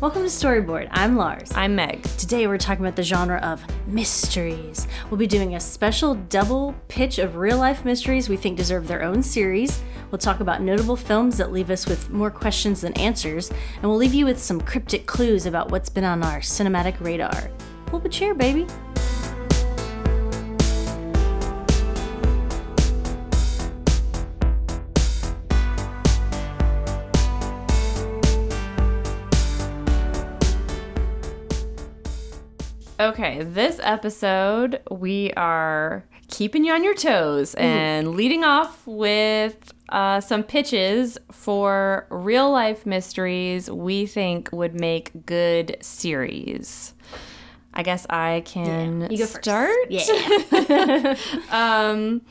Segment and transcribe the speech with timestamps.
[0.00, 0.86] Welcome to Storybored.
[0.92, 1.50] I'm Lars.
[1.56, 2.04] I'm Meg.
[2.18, 4.86] Today we're talking about the genre of mysteries.
[5.10, 9.02] We'll be doing a special double pitch of real life mysteries we think deserve their
[9.02, 9.82] own series.
[10.12, 13.96] We'll talk about notable films that leave us with more questions than answers, and we'll
[13.96, 17.50] leave you with some cryptic clues about what's been on our cinematic radar.
[17.86, 18.68] Pull up a chair, baby.
[33.00, 40.20] Okay, this episode we are keeping you on your toes and leading off with uh,
[40.20, 46.92] some pitches for real life mysteries we think would make good series.
[47.72, 49.44] I guess I can Yeah, you go first.
[49.44, 49.76] start.
[49.90, 51.14] Yeah.
[51.52, 52.22] Um,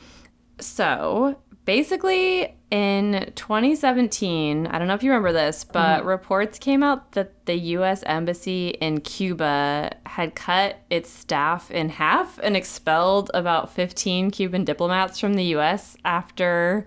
[0.60, 6.08] so basically, in 2017, I don't know if you remember this, but mm-hmm.
[6.08, 8.02] reports came out that the U.S.
[8.04, 15.18] Embassy in Cuba had cut its staff in half and expelled about 15 Cuban diplomats
[15.18, 15.96] from the U.S.
[16.04, 16.86] after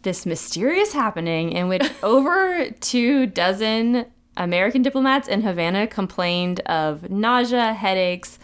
[0.00, 4.06] this mysterious happening in which over two dozen
[4.38, 8.38] American diplomats in Havana complained of nausea, headaches,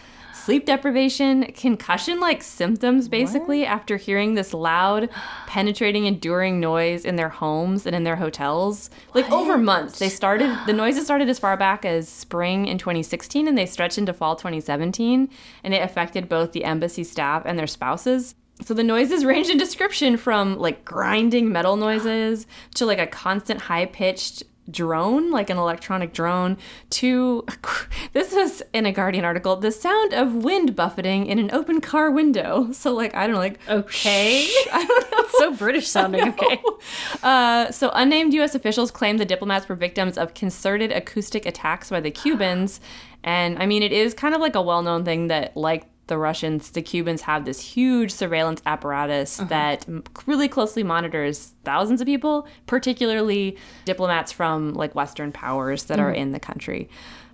[0.49, 5.11] sleep deprivation, concussion like symptoms basically after hearing this loud,
[5.47, 8.89] penetrating, enduring noise in their homes and in their hotels.
[9.13, 9.99] Like over months.
[9.99, 13.99] They started, the noises started as far back as spring in 2016 and they stretched
[13.99, 15.29] into fall 2017
[15.65, 18.35] and it affected both the embassy staff and their spouses.
[18.63, 23.61] So the noises range in description from like grinding metal noises to like a constant
[23.61, 26.57] high pitched drone, like an electronic drone,
[26.91, 27.45] to
[28.13, 32.11] this was in a Guardian article, the sound of wind buffeting in an open car
[32.11, 32.69] window.
[32.79, 34.47] So like I don't know, like Okay.
[34.73, 35.25] I don't know.
[35.39, 36.61] so British sounding, okay.
[37.23, 38.55] Uh, so, unnamed U.S.
[38.55, 42.81] officials claim the diplomats were victims of concerted acoustic attacks by the Cubans.
[43.25, 46.19] And I mean, it is kind of like a well known thing that, like the
[46.19, 49.87] Russians, the Cubans have this huge surveillance apparatus that
[50.27, 56.33] really closely monitors thousands of people, particularly diplomats from like Western powers that are in
[56.33, 56.89] the country.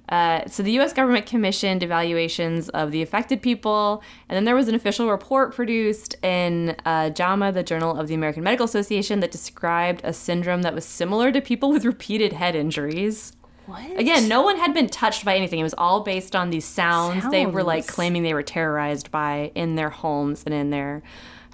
[0.08, 0.92] Uh, so the U.S.
[0.92, 6.14] government commissioned evaluations of the affected people, and then there was an official report produced
[6.22, 10.74] in uh, JAMA, the Journal of the American Medical Association, that described a syndrome that
[10.74, 13.32] was similar to people with repeated head injuries.
[13.66, 13.98] What?
[13.98, 15.58] Again, no one had been touched by anything.
[15.58, 19.52] It was all based on these sounds, they were like claiming they were terrorized by
[19.54, 21.02] in their homes and in their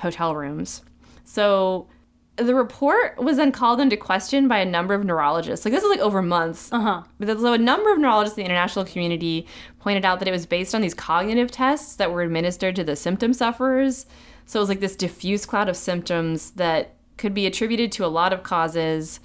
[0.01, 0.83] hotel rooms.
[1.25, 1.89] So
[2.37, 5.65] the report was then called into question by a number of neurologists.
[5.65, 6.73] Like this is like over months.
[6.73, 7.03] Uh huh.
[7.19, 9.47] But so a number of neurologists in the international community
[9.79, 12.97] pointed out that it was based on these cognitive tests that were administered to the
[12.97, 14.07] symptom sufferers.
[14.47, 18.09] So it was like this diffuse cloud of symptoms that could be attributed to a
[18.09, 19.21] lot of causes,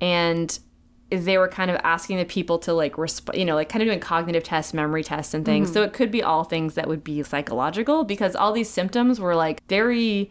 [0.00, 0.58] and
[1.10, 3.86] they were kind of asking the people to like resp- you know like kind of
[3.88, 5.72] doing cognitive tests memory tests and things.
[5.72, 9.34] So it could be all things that would be psychological because all these symptoms were
[9.34, 10.30] like very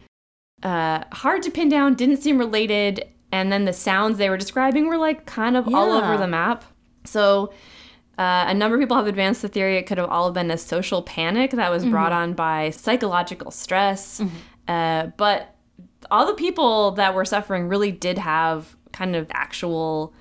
[0.62, 4.86] uh, hard to pin down didn't seem related and then the sounds they were describing
[4.86, 6.64] were like kind of all over the map.
[7.04, 7.52] So
[8.18, 9.76] uh, a number of people have advanced the theory.
[9.78, 14.20] It could have all been a social panic that was brought on by psychological stress.
[14.68, 15.54] Uh, but
[16.10, 20.12] all the people that were suffering really did have kind of actual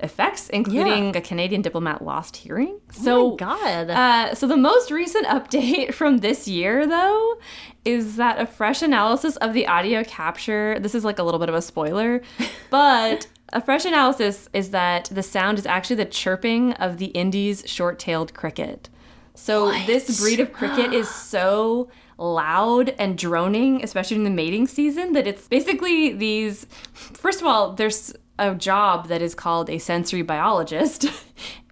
[0.00, 2.80] effects, including a Canadian diplomat lost hearing.
[2.92, 3.90] So, oh my God.
[3.90, 7.38] uh, so the most recent update from this year, though,
[7.84, 10.78] is that a fresh analysis of the audio capture.
[10.78, 12.22] This is like a little bit of a spoiler,
[12.70, 17.62] but a fresh analysis is that the sound is actually the chirping of the Indies
[17.66, 18.88] short-tailed cricket.
[19.34, 21.88] So this breed of cricket is so
[22.18, 26.66] loud and droning, especially in the mating season, that it's basically these.
[26.92, 31.06] First of all, there's a job that is called a sensory biologist.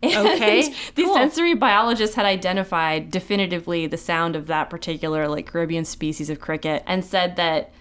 [0.05, 1.15] Okay, The cool.
[1.15, 6.85] sensory biologist had identified definitively the sound of that particular like Caribbean species of cricket
[6.87, 7.73] and said that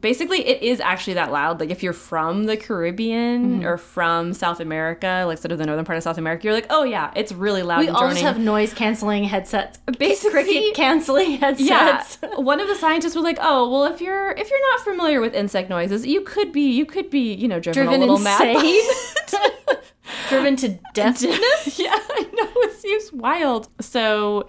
[0.00, 3.66] basically it is actually that loud like if you're from the caribbean Mm-hmm.
[3.66, 6.66] or from south america like sort of the northern part of south america you're like
[6.70, 9.78] oh yeah it's really loud we and all just have noise canceling headsets.
[9.98, 12.04] basically Cricket canceling yeah
[12.36, 15.34] one of the scientists was like oh well if you're if you're not familiar with
[15.34, 18.42] insect noises you could be you could be you know driven, Driven a little mad
[18.56, 18.64] insane.
[18.74, 19.84] it.
[20.28, 21.78] Driven to deafness.
[21.78, 22.48] yeah, I know.
[22.62, 23.68] It seems wild.
[23.80, 24.46] So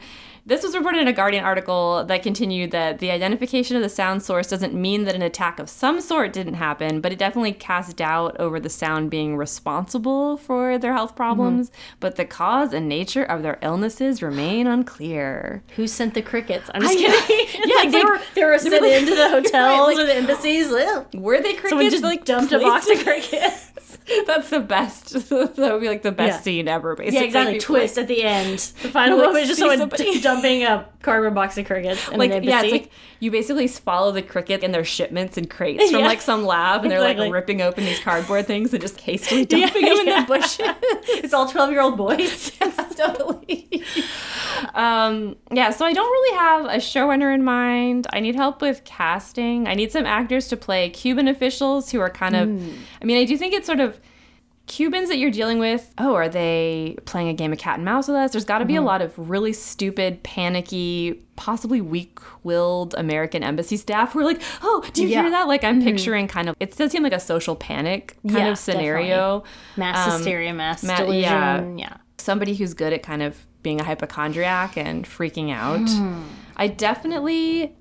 [0.50, 4.24] This was reported in a Guardian article that continued that the identification of the sound
[4.24, 7.94] source doesn't mean that an attack of some sort didn't happen, but it definitely casts
[7.94, 11.70] doubt over the sound being responsible for their health problems.
[11.70, 11.80] Mm-hmm.
[12.00, 15.62] But the cause and nature of their illnesses remain unclear.
[15.76, 16.68] Who sent the crickets?
[16.74, 17.46] I'm just I- kidding.
[17.70, 20.16] Yeah, like they like- were they were sent like- into the hotels like- or the
[20.16, 20.72] embassies.
[21.14, 21.70] Were they crickets?
[21.70, 23.68] Someone just like dumped a box of crickets.
[24.26, 25.30] That's the best.
[25.30, 26.42] that would be like the best Yeah.
[26.42, 26.96] scene ever.
[26.96, 27.60] Basically, Yeah, exactly.
[27.60, 28.58] Twist at the end.
[28.82, 32.18] The final moment is just someone somebody- d- dumping a cardboard box of crickets in
[32.18, 35.90] like an yeah, it's like you basically follow the crickets in their shipments and crates
[35.92, 36.06] from Yeah.
[36.08, 39.68] like some lab, and they're like ripping open these cardboard things and just hastily Yeah,
[39.68, 40.18] dumping them yeah.
[40.20, 40.60] in the bushes.
[41.24, 42.52] it's all twelve year old boys.
[42.96, 43.84] totally.
[44.74, 48.08] um, yeah, so I don't really have a showrunner in mind.
[48.12, 49.68] I need help with casting.
[49.68, 52.50] I need some actors to play Cuban officials who are kind of.
[53.02, 54.00] I mean, I do think it's sort of.
[54.70, 58.08] Cubans that you're dealing with, oh, are they playing a game of cat and mouse
[58.08, 58.32] with us?
[58.32, 63.76] There's got to be a lot of really stupid, panicky, possibly weak willed American embassy
[63.78, 65.24] staff who are like, oh, do you Yeah.
[65.24, 65.48] hear that?
[65.48, 68.58] Like, I'm picturing kind of, it does seem like a social panic kind Yeah, of
[68.60, 69.40] scenario.
[69.40, 69.52] definitely.
[69.78, 71.22] mass Um, hysteria, mass ma- delusion.
[71.24, 71.64] yeah.
[71.90, 71.98] yeah.
[72.20, 75.90] somebody who's good at kind of being a hypochondriac and freaking out.
[75.90, 76.22] Hmm.
[76.58, 77.74] I definitely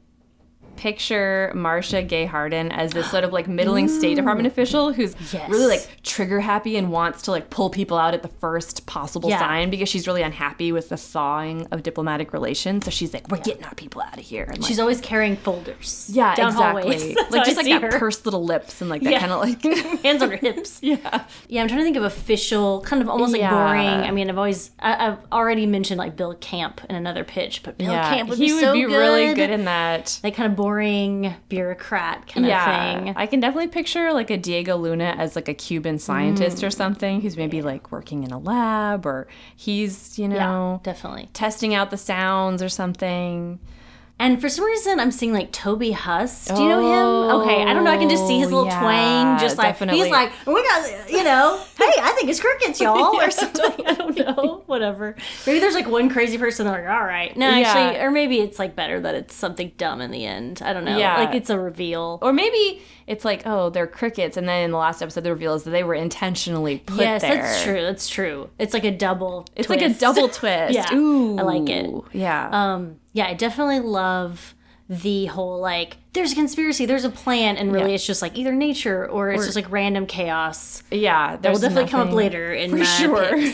[0.78, 5.50] picture Marcia Gay Harden as this sort of like middling State Department official who's Yes.
[5.50, 9.28] really like trigger happy and wants to like pull people out at the first possible
[9.28, 9.40] Yeah.
[9.40, 12.84] sign because she's really unhappy with the thawing of diplomatic relations.
[12.84, 14.44] So she's like, we're getting our people out of here.
[14.44, 16.08] And like, She's always carrying folders.
[16.12, 17.14] yeah, exactly.
[17.30, 17.98] like just I like that her.
[17.98, 19.18] pursed little lips and like that Yeah.
[19.20, 19.62] kind of like
[20.04, 20.78] hands on her hips.
[20.82, 21.24] yeah.
[21.48, 23.50] Yeah, I'm trying to think of official, kind of almost like Yeah.
[23.50, 23.88] boring.
[23.88, 27.76] I mean, I've always, I, I've already mentioned like Bill Camp in another pitch, but
[27.78, 28.96] Bill Yeah, Camp would he be would so be good.
[28.96, 30.20] really good in that.
[30.22, 30.67] Like kind of boring
[31.48, 33.14] bureaucrat kind yeah, of thing.
[33.16, 36.66] I can definitely picture like a Diego Luna as like a Cuban scientist Mm.
[36.66, 39.26] or something who's maybe like working in a lab or
[39.56, 41.28] he's, you yeah, know, definitely.
[41.32, 43.58] testing out the sounds or something.
[44.20, 46.46] And for some reason, I'm seeing like Toby Huss.
[46.46, 47.40] Do you know him?
[47.42, 47.92] Okay, I don't know.
[47.92, 49.38] I can just see his little Oh, yeah, twang.
[49.38, 50.02] Just like definitely.
[50.02, 53.62] he's like, we got, you know, hey, I think it's crickets, y'all, or something.
[53.86, 54.64] I don't know.
[54.66, 55.14] Whatever.
[55.46, 56.66] Maybe there's like one crazy person.
[56.66, 57.68] Like, all right, no, Yeah.
[57.68, 60.62] actually, or maybe it's like better that it's something dumb in the end.
[60.64, 60.98] I don't know.
[60.98, 61.16] Yeah.
[61.18, 62.18] like it's a reveal.
[62.20, 65.54] Or maybe it's like, oh, they're crickets, and then in the last episode, the reveal
[65.54, 67.36] is that they were intentionally put yes, there.
[67.36, 67.82] that's true.
[67.82, 68.50] That's true.
[68.58, 69.46] It's like a double.
[69.54, 70.74] It's like a double twist.
[70.74, 71.88] Yeah, Ooh, I like it.
[72.12, 72.48] Yeah.
[72.50, 74.54] Um, yeah, I definitely love
[74.90, 77.94] the whole like there's a conspiracy, there's a plan, and really Yeah.
[77.96, 80.82] it's just like either nature or it's just like random chaos.
[80.90, 81.36] yeah.
[81.36, 83.38] That will definitely come up later in For sure.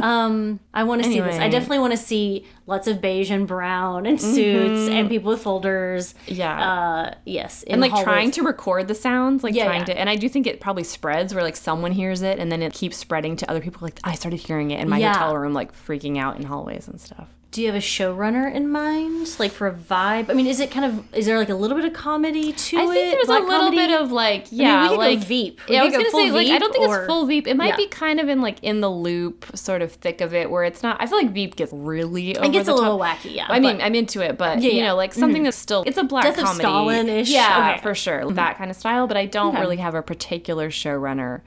[0.00, 1.36] Um, I want to see this.
[1.38, 5.42] I definitely want to see lots of beige and brown and suits and people with
[5.42, 6.14] folders.
[6.26, 6.34] Mm-hmm.
[6.34, 6.70] Yeah.
[6.72, 8.04] Uh, yes, and like hallways.
[8.04, 9.84] trying to record the sounds, like Yeah, trying yeah.
[9.94, 12.62] to, and I do think it probably spreads where like someone hears it and then
[12.62, 13.80] it keeps spreading to other people.
[13.82, 16.98] Like I started hearing it in my hotel room, like freaking out in hallways and
[17.00, 17.28] stuff.
[17.52, 20.28] Do you have a showrunner in mind, like for a vibe?
[20.28, 22.76] I mean, is it kind of is there like a little bit of comedy to
[22.76, 23.76] it I think there's Black a little comedy?
[23.78, 25.60] bit of like, yeah, could go like Veep.
[25.66, 27.46] We Yeah, I was gonna say like I don't think or- it's full Veep.
[27.46, 27.76] It might Yeah.
[27.76, 30.82] be kind of in like in the loop, sort of thick of it, where it's
[30.82, 30.98] not.
[31.00, 33.36] I feel like Veep gets really over It gets a little wacky.
[33.36, 35.46] Yeah, I mean, I'm into it, but Yeah, you know, like something mm.
[35.46, 37.30] that's still it's a black Death of comedy, Stalin-ish?
[37.30, 37.80] Yeah, Okay.
[37.82, 39.06] for sure, that kind of style.
[39.06, 39.60] But I don't Okay.
[39.62, 41.40] really have a particular showrunner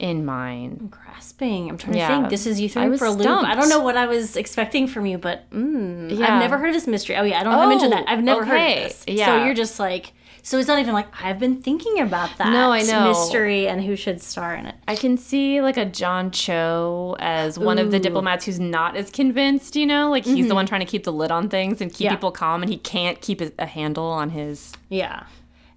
[0.00, 0.78] in mind.
[0.80, 1.68] I'm grasping.
[1.68, 2.30] I'm trying to think.
[2.30, 3.26] This is you threw for a loop.
[3.26, 6.34] I don't know what I was expecting from you, but mm, Yeah.
[6.34, 7.16] I've never heard of this mystery.
[7.16, 8.08] Oh yeah, I don't know if I mentioned Oh, that.
[8.08, 9.04] I've never heard of this.
[9.06, 10.12] So you're just like.
[10.42, 12.50] So it's not even like I've been thinking about that.
[12.50, 13.08] No, I know.
[13.08, 14.74] mystery and who should star in it.
[14.88, 18.04] I can see like a John Cho as one of the Mm-hmm.
[18.04, 20.08] diplomats who's not as convinced, you know?
[20.08, 22.12] Like he's the one trying to keep the lid on things and keep Yeah.
[22.12, 25.24] people calm and he can't keep a, a handle on his Yeah,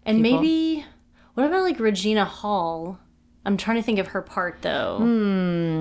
[0.06, 0.40] and People.
[0.42, 0.86] maybe
[1.34, 3.00] what about like Regina Hall?
[3.46, 4.98] I'm trying to think of her part though.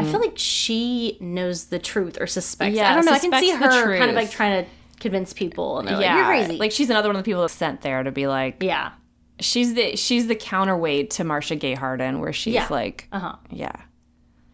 [0.00, 2.76] I feel like she knows the truth or suspects.
[2.76, 3.12] Yeah, I don't know.
[3.12, 6.24] I can see her kind of like trying to convince people, and they're like, "You're
[6.24, 8.92] crazy." Like she's another one of the people that's sent there to be like yeah,
[9.40, 12.66] she's the she's the counterweight to Marcia Gay Harden where she's Yeah.
[12.70, 13.36] like uh huh.
[13.50, 13.72] yeah.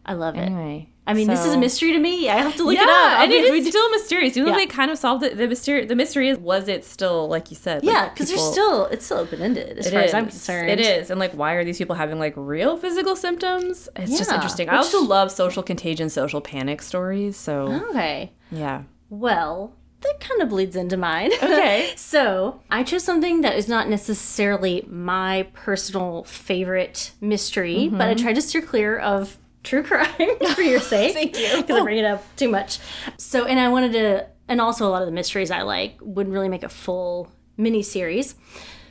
[0.05, 0.39] I love it.
[0.39, 0.89] Anyway.
[1.09, 2.29] I mean, this is a mystery to me.
[2.29, 3.19] I have to look yeah, it up.
[3.21, 4.37] and Okay, it we is still mysterious.
[4.37, 4.53] Even Yeah.
[4.53, 5.85] though they kind of solved it, the mystery.
[5.85, 7.83] The mystery is was it still like you said?
[7.83, 10.69] like, yeah, because there's still it's still open ended as far as I'm concerned.
[10.69, 11.09] It is.
[11.09, 13.89] And like, why are these people having like real physical symptoms?
[13.95, 14.69] It's just Yeah, interesting.
[14.69, 17.35] I also love social contagion, social panic stories.
[17.35, 18.31] So, Okay.
[18.51, 18.83] yeah.
[19.09, 21.31] Well, that kind of bleeds into mine.
[21.43, 21.91] Okay.
[21.95, 28.23] so I chose something that is not necessarily my personal favorite mystery, but I mm-hmm.
[28.23, 30.07] tried to steer clear of true crime
[30.55, 31.13] for your sake.
[31.13, 31.61] Thank you.
[31.61, 32.79] Because I bring it up too much.
[33.17, 36.33] So, and I wanted to, and also a lot of the mysteries I like wouldn't
[36.33, 38.35] really make a full mini series.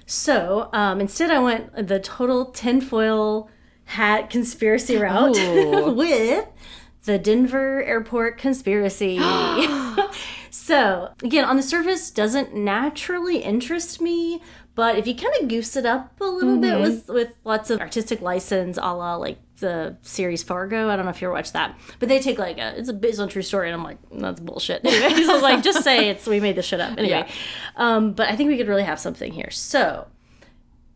[0.06, 3.50] So um, instead, I went the total tinfoil
[3.84, 5.36] hat conspiracy route
[5.96, 6.46] with
[7.04, 9.18] the Denver airport conspiracy.
[10.50, 14.42] So, again, on the surface, doesn't naturally interest me,
[14.74, 16.60] but if you kind of goose it up a little Mm-hmm.
[16.60, 21.04] bit with, with lots of artistic license, a la like the series Fargo, I don't
[21.04, 23.28] know if you ever watched that, but they take like a, it's a based on
[23.28, 24.82] true story, and I'm like, that's bullshit.
[24.84, 26.98] Anyway, so I was like, just say it's, we made this shit up.
[26.98, 27.32] Anyway, Yeah.
[27.76, 29.50] um, but I think we could really have something here.
[29.50, 30.06] So,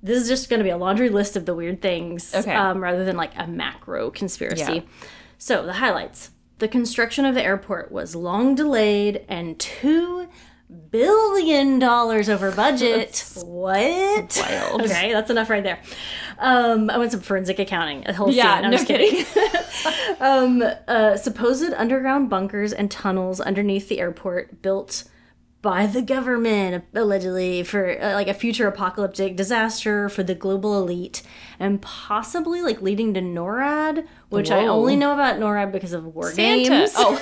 [0.02, 2.52] this is just going to be a laundry list of the weird things Okay.
[2.54, 4.74] um, rather than like a macro conspiracy.
[4.74, 4.80] Yeah.
[5.38, 6.30] So, the highlights.
[6.58, 10.28] The construction of the airport was long delayed and $2
[10.90, 13.24] billion dollars over budget.
[13.44, 14.36] what?
[14.48, 14.80] wild.
[14.84, 15.80] Okay, that's enough right there.
[16.38, 18.04] Um, I went some forensic accounting.
[18.08, 18.64] A whole Yeah, scene.
[18.64, 19.24] I'm no just kidding.
[20.20, 25.04] um, uh, supposed underground bunkers and tunnels underneath the airport built
[25.60, 31.22] by the government allegedly for uh, like a future apocalyptic disaster for the global elite
[31.60, 36.32] and possibly like leading to NORAD, which I only know about NORAD because of war
[36.32, 36.68] Santa.
[36.68, 36.92] games.
[36.96, 37.20] Oh,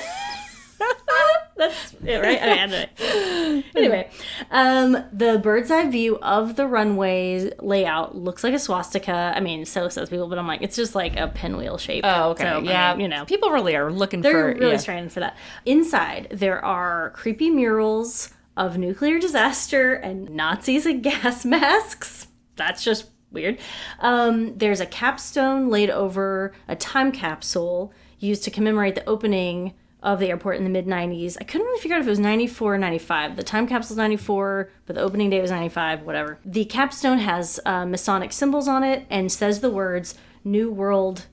[1.61, 2.38] That's it, right?
[2.43, 2.88] I.
[3.76, 4.09] Anyway,
[4.50, 9.33] um, the bird's eye view of the runway layout looks like a swastika.
[9.37, 12.05] I mean, so says people, but I'm like, it's just like a pinwheel shape.
[12.07, 12.45] oh, okay.
[12.45, 14.59] So, I yeah, mean, you know, people really are looking they're for.
[14.59, 14.76] really yeah.
[14.79, 15.37] straining for that.
[15.67, 22.29] Inside, there are creepy murals of nuclear disaster and Nazis and gas masks.
[22.57, 23.59] That's just weird.
[23.99, 30.19] Um, there's a capstone laid over a time capsule used to commemorate the opening of
[30.19, 31.37] the airport in the mid 90s.
[31.40, 33.37] I couldn't really figure out if it was 94 or 95.
[33.37, 36.38] The time capsule's 94, but the opening date was 95, whatever.
[36.45, 40.14] The capstone has uh, Masonic symbols on it and says the words
[40.45, 41.26] New World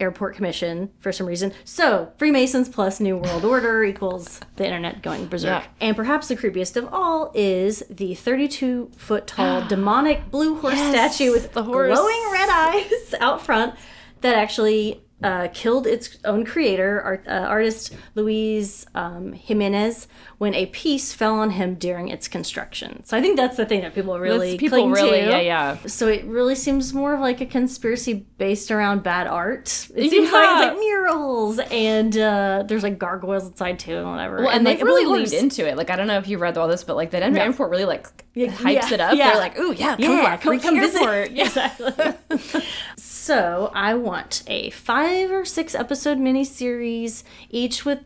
[0.00, 1.52] Airport Commission for some reason.
[1.64, 5.62] So, Freemasons plus New World Order equals the internet going berserk.
[5.62, 5.68] Yeah.
[5.80, 11.14] And perhaps the creepiest of all is the 32 foot tall demonic blue horse Yes,
[11.16, 11.96] statue with the horse.
[11.96, 13.74] glowing red eyes out front
[14.20, 20.06] that actually uh, killed its own creator, art, uh, artist Luis um, Jimenez,
[20.38, 23.02] when a piece fell on him during its construction.
[23.04, 25.30] So I think that's the thing that people really That's- people really, to.
[25.30, 25.76] yeah, yeah.
[25.86, 29.68] So it really seems more of like a conspiracy based around bad art.
[29.96, 30.62] It seems like Yeah.
[30.62, 34.36] it's like murals and uh, there's like gargoyles inside too and whatever.
[34.42, 35.76] Well, and, like they've a really leaned into it.
[35.78, 37.64] Like I don't know if you read all this, but like the Denver Yeah.
[37.66, 39.16] really like hypes yeah, it up.
[39.16, 41.00] They're like, ooh, yeah, come Yeah, on, come, freaky come visit.
[41.02, 41.30] airport.
[41.34, 41.44] Yeah.
[41.46, 42.62] Exactly.
[43.24, 48.00] so I want a five or six episode miniseries, each with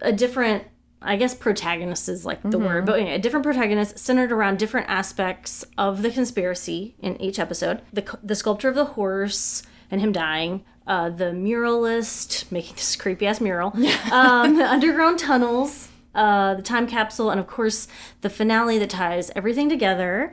[0.00, 0.64] a different,
[1.02, 4.88] I guess, protagonist is like the word, but anyway, a different protagonist centered around different
[4.88, 7.82] aspects of the conspiracy in each episode.
[7.92, 10.64] The the sculptor of the horse and him dying.
[10.86, 13.74] Uh, the muralist making this creepy ass mural.
[14.10, 15.88] um, the underground tunnels.
[16.14, 17.88] Uh, the time capsule, and of course
[18.22, 20.32] the finale that ties everything together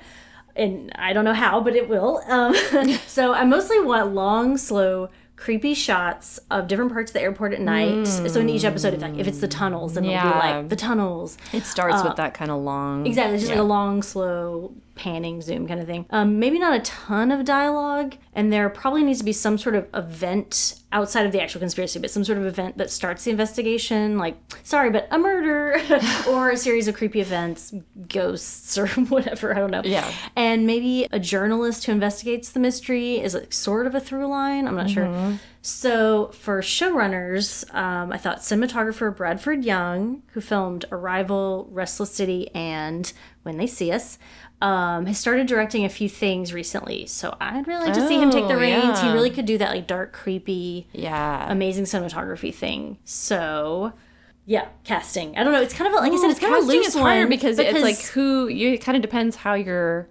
[0.56, 2.22] and I don't know how, but it will.
[2.28, 2.56] Um,
[3.08, 7.60] so I mostly want long, slow, creepy shots of different parts of the airport at
[7.60, 8.06] night.
[8.06, 10.76] So in each episode, if like if it's the tunnels, then it'll be like the
[10.76, 11.38] tunnels.
[11.52, 13.06] It starts with that kind of long.
[13.06, 16.06] Exactly, it's just like a long, slow panning zoom kind of thing.
[16.10, 19.76] Um, maybe not a ton of dialogue, and there probably needs to be some sort
[19.76, 23.32] of event outside of the actual conspiracy, but some sort of event that starts the
[23.32, 24.18] investigation.
[24.20, 25.82] Like, sorry, but a murder
[26.30, 27.74] or a series of creepy events,
[28.08, 29.56] ghosts or whatever.
[29.56, 29.82] I don't know.
[29.84, 30.12] Yeah.
[30.36, 34.68] and maybe a journalist who investigates the mystery is like sort of a through line.
[34.68, 35.40] I'm not sure.
[35.66, 43.12] So for showrunners, um, I thought cinematographer Bradford Young, who filmed Arrival, Restless City, and
[43.44, 44.20] When They See Us,
[44.64, 47.06] um, has started directing a few things recently.
[47.06, 49.02] So I'd really like to see him take the Oh, reins.
[49.02, 51.52] He really could do that like dark, creepy, Yeah.
[51.52, 52.98] amazing cinematography thing.
[53.04, 53.94] So.
[54.46, 55.38] Yeah, casting.
[55.38, 55.62] I don't know.
[55.62, 56.30] It's kind of like I said.
[56.30, 58.74] It's kind of a loose one because, it's like who you.
[58.74, 60.10] It kind of depends how you're.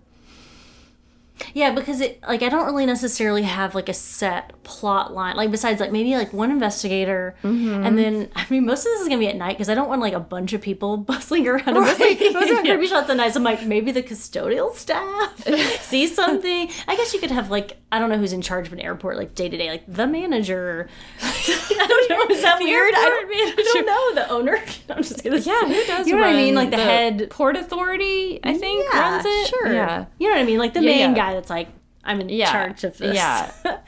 [1.55, 5.37] Yeah, because it like I don't really necessarily have like a set plot line.
[5.37, 7.85] Like besides like maybe like one investigator, Mm-hmm.
[7.85, 9.89] and then I mean most of this is gonna be at night because I don't
[9.89, 11.69] want like a bunch of people bustling around.
[11.69, 12.33] and Mostly, Right.
[12.35, 13.33] most of my creepy shots at night.
[13.33, 15.45] So I'm like maybe the custodial staff
[15.83, 16.71] see something.
[16.89, 19.17] I guess you could have like I don't know who's in charge of an airport
[19.19, 20.89] like day to day, like the manager.
[21.21, 22.35] I don't know.
[22.35, 22.95] Is that weird?
[22.95, 24.23] I don't, I don't know.
[24.23, 24.59] The owner.
[24.91, 26.07] I'm just gonna Yeah, who does?
[26.07, 26.55] You know what I mean?
[26.55, 28.41] Like the, head port authority.
[28.43, 29.49] I think yeah, runs it.
[29.49, 29.73] Sure.
[29.73, 30.07] Yeah.
[30.19, 30.59] You know what I mean?
[30.59, 31.15] Like the Yeah, main yeah.
[31.15, 31.69] guy that's like,
[32.05, 32.51] I'm in Yeah.
[32.53, 33.15] charge of this.
[33.17, 33.51] Yeah.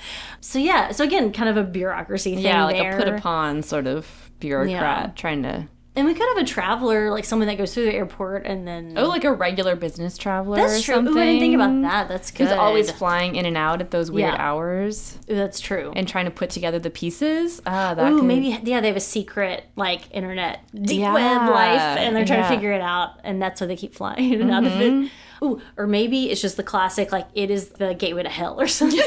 [0.41, 0.93] so yeah.
[0.93, 2.97] So again, kind of a bureaucracy thing Yeah, like there.
[2.97, 5.11] a put upon sort of bureaucrat Yeah.
[5.17, 5.69] trying to.
[5.97, 8.95] And we could have a traveler, like someone that goes through the airport and then.
[8.97, 10.57] Oh, like a regular business traveler.
[10.57, 10.95] that's or true.
[10.97, 11.17] Something.
[11.17, 12.09] Ooh, I didn't think about that.
[12.09, 12.49] That's good.
[12.49, 14.43] Who's always flying in and out at those weird Yeah.
[14.43, 15.93] hours Ooh, that's true.
[15.95, 17.61] and trying to put together the pieces.
[17.67, 21.51] Ah, that Ooh, can, maybe yeah, they have a secret like internet deep Yeah, web
[21.51, 22.45] life, and they're trying yeah.
[22.47, 22.53] Mm-hmm.
[22.53, 25.11] to figure it out, and that's why they keep flying in and out of it.
[25.43, 28.67] Ooh, or maybe it's just the classic like it is the gateway to hell or
[28.69, 29.01] something.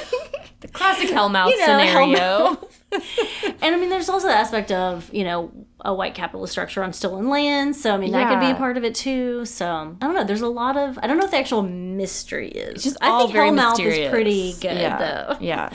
[0.60, 2.70] The classic Hellmouth You know, scenario.
[3.62, 6.94] and I mean, there's also the aspect of you know a white capitalist structure on
[6.94, 7.76] stolen land.
[7.76, 9.46] So I mean, that could be a part of it too.
[9.46, 10.24] So I don't know.
[10.24, 12.84] There's a lot of I don't know what the actual mystery is.
[12.84, 13.98] Just I think Hellmouth mysterious.
[13.98, 14.98] is pretty good yeah.
[14.98, 15.38] though.
[15.40, 15.70] Yeah.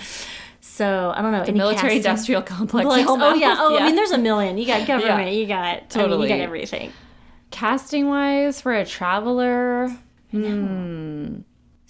[0.61, 1.45] So I don't know.
[1.45, 2.87] The Military industrial complex.
[2.87, 3.57] Like, oh yeah.
[3.63, 4.59] Oh, I mean, there's a million.
[4.59, 5.31] You got government.
[5.31, 5.39] Yeah.
[5.39, 6.31] You got I mean, Totally.
[6.31, 6.93] you got everything.
[7.51, 9.89] casting wise for a traveler.
[10.31, 11.41] Hmm.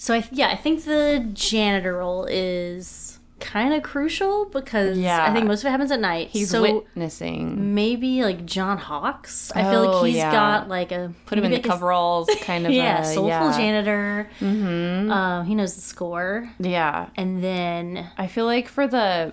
[0.02, 5.24] So I th- yeah, I think the janitor role is kind of crucial because Yeah.
[5.24, 6.30] I think most of it happens at night.
[6.30, 7.72] He's so witnessing.
[7.76, 9.52] maybe like John Hawkes.
[9.54, 10.32] I feel Oh, like he's yeah.
[10.32, 12.72] got like a Put him in the like a- coveralls, kind of.
[12.72, 13.56] Yeah, a, soulful yeah.
[13.56, 14.28] janitor.
[14.40, 15.12] Mm-hmm.
[15.12, 17.10] Um, he knows the score, Yeah.
[17.16, 19.32] and then I feel like for the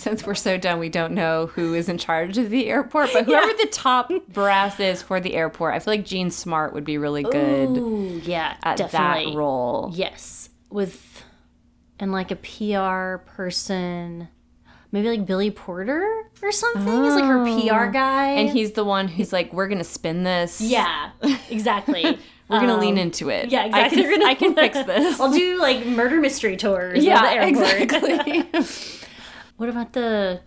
[0.00, 3.24] since we're so done, we don't know who is in charge of the airport, but
[3.26, 6.98] whoever the top brass is for the airport, I feel like Jean Smart would be
[6.98, 9.90] really good ooh, yeah, at definitely that role.
[9.94, 11.24] Yes, with
[11.98, 14.28] and like a PR person,
[14.90, 17.04] maybe like Billy Porter or something.
[17.04, 18.36] He's like her PR guy, Oh.
[18.38, 20.60] And he's the one who's like, "We're gonna spin this.
[20.60, 21.10] yeah,
[21.50, 22.02] exactly.
[22.48, 23.50] we're gonna Um, lean into it.
[23.50, 24.04] Yeah, exactly.
[24.06, 25.20] I can, I can fix this.
[25.20, 27.04] I'll do like murder mystery tours.
[27.04, 27.82] yeah, of the airport.
[27.82, 28.99] exactly.
[29.60, 30.40] What about the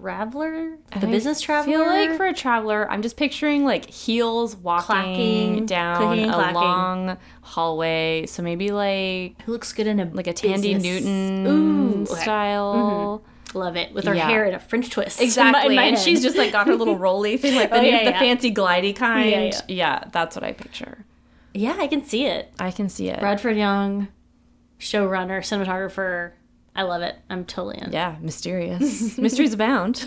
[0.00, 0.76] traveler?
[0.92, 1.72] The I business traveler?
[1.72, 6.54] feel like for a traveler, I'm just picturing like heels walking Clacking, down a clacking.
[6.54, 8.26] long hallway.
[8.26, 12.12] So maybe like who looks good in a like a Thandie business- Newton Ooh, okay.
[12.12, 12.22] Mm-hmm.
[12.22, 13.24] style.
[13.54, 14.28] Love it with her Yeah.
[14.28, 15.20] hair in a French twist.
[15.20, 15.70] Exactly.
[15.72, 16.04] in my and head.
[16.04, 18.18] she's just like got her little rolly thing, like oh, the, Oh, yeah, the yeah.
[18.20, 19.54] fancy glidey kind.
[19.66, 20.04] Yeah.
[20.12, 21.04] that's what I picture.
[21.52, 22.52] yeah, I can see it.
[22.60, 23.18] I can see it.
[23.18, 24.06] Bradford Young,
[24.78, 26.32] showrunner, cinematographer.
[26.76, 27.16] I love it.
[27.30, 27.90] I'm totally in.
[27.90, 29.16] Yeah, mysterious.
[29.18, 30.06] Mysteries abound.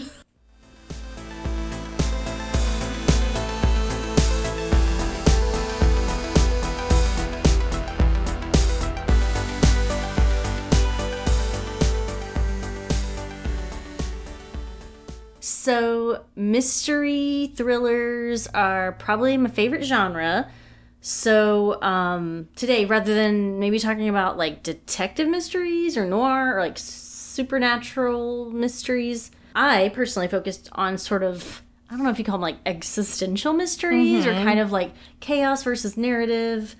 [15.42, 20.52] So, mystery thrillers are probably my favorite genre.
[21.02, 26.78] So, um, today, rather than maybe talking about like detective mysteries or noir or like
[26.78, 32.42] supernatural mysteries, I personally focused on sort of, I don't know if you call them
[32.42, 34.92] like existential mysteries or kind of like
[35.22, 36.76] chaos versus narrative,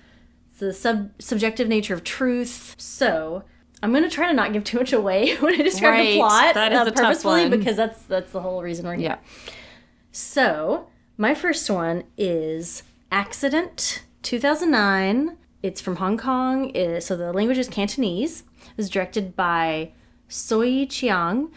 [0.58, 2.74] the sub- subjective nature of truth.
[2.76, 3.44] So,
[3.82, 6.54] I'm gonna try to not give too much away when I describe Right, the plot
[6.54, 9.18] that is uh, purposefully because that's that's the whole reason we're here.
[9.22, 9.52] Yeah.
[10.12, 15.36] So, my first one is Accident 2009.
[15.62, 16.70] It's from Hong Kong.
[16.74, 18.44] It- so, the language is Cantonese.
[18.62, 19.92] It was directed by
[20.28, 21.50] Soi Cheang,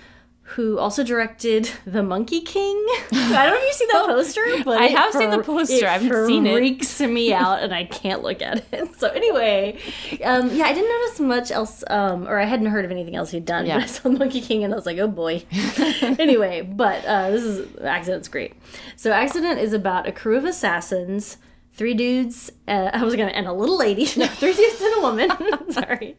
[0.47, 2.75] who also directed The Monkey King.
[3.11, 5.87] I don't know if you've seen that poster, but I it have seen the poster.
[5.87, 6.53] I haven't seen it.
[6.53, 8.89] freaks me out, and I can't look at it.
[9.03, 9.79] So, anyway,
[10.23, 13.31] um, yeah, I didn't notice much else, um, or I hadn't heard of anything else
[13.31, 13.65] he'd done.
[13.65, 13.75] Yeah.
[13.75, 15.43] But I saw Monkey King, and I was like, oh boy.
[16.01, 18.53] anyway, but uh, this is Accident's great.
[18.97, 21.37] So Accident is about a crew of assassins,
[21.73, 22.51] three dudes.
[22.67, 24.07] Uh, I was gonna and a little lady.
[24.17, 25.29] No, three dudes and a woman.
[25.71, 26.15] Sorry.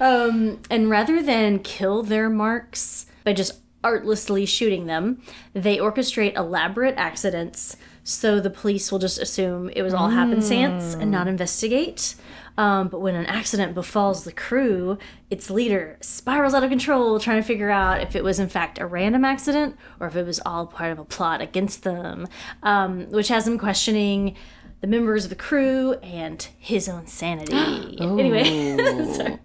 [0.00, 5.20] Um, and rather than kill their marks by just artlessly shooting them,
[5.52, 7.76] they orchestrate elaborate accidents.
[8.04, 12.14] So the police will just assume it was all happenstance and not investigate.
[12.58, 14.96] Um, but when an accident befalls the crew,
[15.28, 18.78] its leader spirals out of control, trying to figure out if it was in fact
[18.78, 22.26] a random accident or if it was all part of a plot against them,
[22.62, 24.36] um, which has him questioning
[24.80, 27.54] the members of the crew and his own sanity.
[28.00, 28.76] anyway,
[29.14, 29.38] sorry.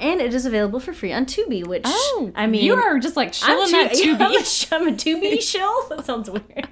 [0.00, 1.82] and it is available for free on Tubi, which
[2.34, 4.68] I mean, you are just like I'm, chilling that tu- Tubi.
[4.72, 5.88] I'm a, I'm Tubi shill.
[5.88, 6.68] That sounds weird.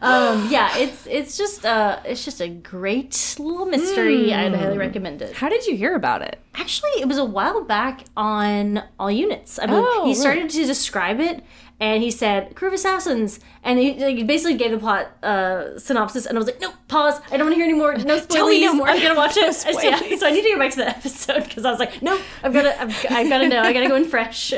[0.00, 4.32] Um, yeah, it's it's just uh it's just a great little mystery.
[4.32, 5.34] I'd highly recommend it.
[5.34, 6.38] How did you hear about it?
[6.54, 9.58] Actually, it was a while back on All Units.
[9.58, 10.14] I mean, Oh, he really?
[10.14, 11.42] started to describe it,
[11.80, 16.26] and he said "crew of assassins," and he, like, basically gave the plot uh, synopsis.
[16.26, 17.20] And I was like, "No, pause!
[17.30, 17.92] I don't want to hear any more.
[17.94, 18.26] No spoilers.
[18.28, 18.88] Tell me no more.
[18.88, 20.96] I'm gonna watch it." No so, yeah, so I need to go back to that
[20.98, 23.62] episode because I was like, "No, I've got to, I've, I've got to know.
[23.62, 24.52] I got to go in fresh."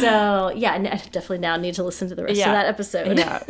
[0.00, 2.48] So yeah, and I definitely now need to listen to the rest Yeah.
[2.50, 3.18] of that episode.
[3.18, 3.42] Yeah.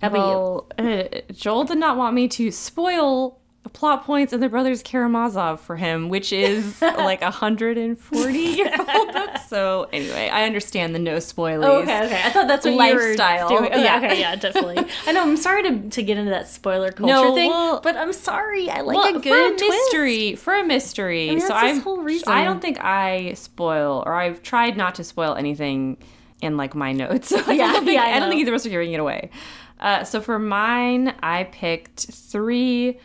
[0.00, 0.20] How about you?
[0.20, 4.82] well, uh, Joel did not want me to spoil the plot points in the Brothers
[4.82, 9.30] Karamazov for him, which is like a 140 year old book.
[9.48, 11.64] So anyway, I understand the no spoilers.
[11.64, 12.22] Oh, okay, okay.
[12.22, 13.48] I thought that's what Lifestyle.
[13.50, 13.72] you were doing.
[13.72, 13.96] Okay, Yeah.
[13.96, 14.84] okay, yeah, definitely.
[15.06, 15.22] I know.
[15.22, 18.68] I'm sorry to, to get into that spoiler culture No, thing, well- but I'm sorry.
[18.68, 21.28] I like Well, a good for a mystery, for a mystery.
[21.30, 22.28] mean, so I'm, whole reason.
[22.30, 25.96] I don't think I spoil, or I've tried not to spoil anything
[26.42, 27.32] in like my notes.
[27.48, 29.00] I Yeah, don't think, yeah, I I, don't think either of us are giving it
[29.00, 29.30] away.
[29.80, 32.98] Uh, so for mine, I picked three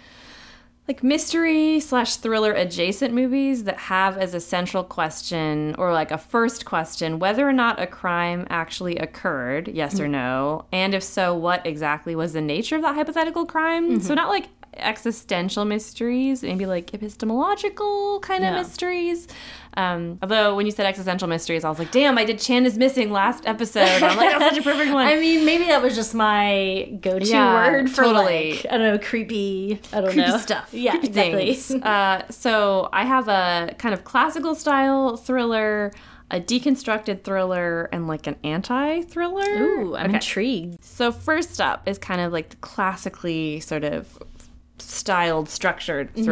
[0.88, 6.18] like mystery slash thriller adjacent movies that have as a central question or like a
[6.18, 10.12] first question whether or not a crime actually occurred, yes or mm-hmm.
[10.12, 14.00] no, and if so, what exactly was the nature of that hypothetical crime.
[14.02, 14.16] So mm-hmm.
[14.16, 18.52] not like existential mysteries, maybe like epistemological kind Yeah.
[18.60, 19.28] of mysteries.
[19.76, 22.78] Um, although when you said existential mysteries, I was like, damn, I did Chan is
[22.78, 24.04] missing last episode.
[24.04, 25.08] I'm like, that's such a perfect one.
[25.08, 28.54] I mean, maybe that was just my go-to Yeah, word for totally.
[28.54, 29.80] like I don't know, creepy.
[29.92, 30.70] I don't creepy know stuff.
[30.74, 31.54] Yeah, creepy exactly.
[31.56, 31.72] things.
[31.84, 35.92] uh, so I have a kind of classical style thriller,
[36.32, 39.42] a deconstructed thriller, and like an anti-thriller.
[39.64, 40.16] Ooh, I'm Okay.
[40.16, 40.84] intrigued.
[40.84, 44.18] So first up is kind of like the classically sort of
[44.80, 46.24] styled, structured Mm-hmm.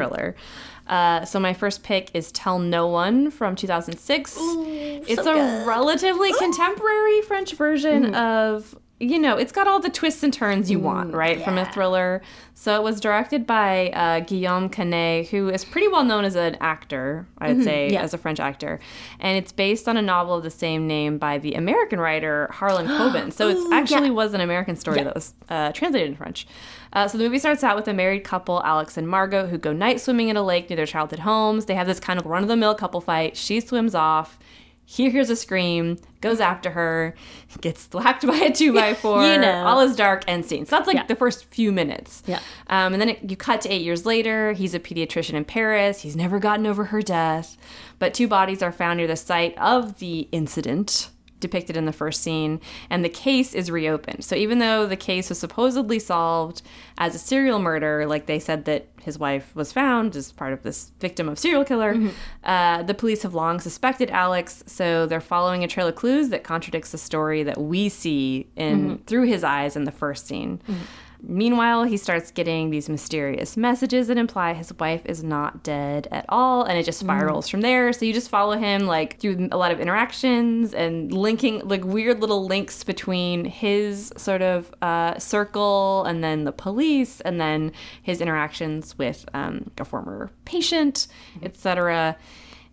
[0.92, 4.36] Uh, so my first pick is Tell No One from 2006.
[4.38, 5.66] it's so a good.
[5.68, 10.78] relatively contemporary French version of you know, it's got all the twists and turns you
[10.80, 12.22] want, right, from a thriller.
[12.54, 16.58] So it was directed by uh, Guillaume Canet, who is pretty well known as an
[16.62, 18.04] actor, I'd say, yeah.
[18.04, 18.80] as a French actor.
[19.20, 22.86] And it's based on a novel of the same name by the American writer Harlan
[23.00, 23.34] Coben.
[23.34, 24.14] So it actually yeah.
[24.14, 26.46] was an American story that was uh, translated in French.
[26.94, 29.74] Uh, so the movie starts out with a married couple, Alex and Margot, who go
[29.74, 31.66] night swimming in a lake near their childhood homes.
[31.66, 33.36] They have this kind of run of the mill couple fight.
[33.36, 34.38] She swims off.
[34.86, 37.16] He hears a scream, goes after her,
[37.62, 39.24] gets whacked by a two by four.
[39.26, 39.64] You know.
[39.66, 40.66] All is dark and scene.
[40.66, 41.06] So that's like Yeah.
[41.06, 42.24] the first few minutes.
[42.26, 42.40] Yeah.
[42.68, 44.52] Um, and then it, you cut to eight years later.
[44.54, 46.02] He's a pediatrician in Paris.
[46.02, 47.58] He's never gotten over her death.
[48.00, 51.10] But two bodies are found near the site of the incident
[51.42, 54.24] depicted in the first scene, and the case is reopened.
[54.24, 56.62] So even though the case was supposedly solved
[56.98, 60.64] as a serial murder, like they said that his wife was found as part of
[60.64, 62.10] this victim of serial killer, mm-hmm.
[62.46, 64.64] uh, the police have long suspected Alex.
[64.68, 68.82] So they're following a trail of clues that contradicts the story that we see in
[68.82, 69.04] mm-hmm.
[69.04, 70.62] through his eyes in the first scene.
[70.68, 70.84] Mm-hmm.
[71.24, 76.26] Meanwhile, he starts getting these mysterious messages that imply his wife is not dead at
[76.30, 77.94] all, and it just spirals from there.
[77.94, 82.22] So you just follow him like through a lot of interactions and linking like weird
[82.22, 88.20] little links between his sort of uh, circle and then the police, and then his
[88.20, 91.08] interactions with um, a former patient,
[91.44, 92.18] etc.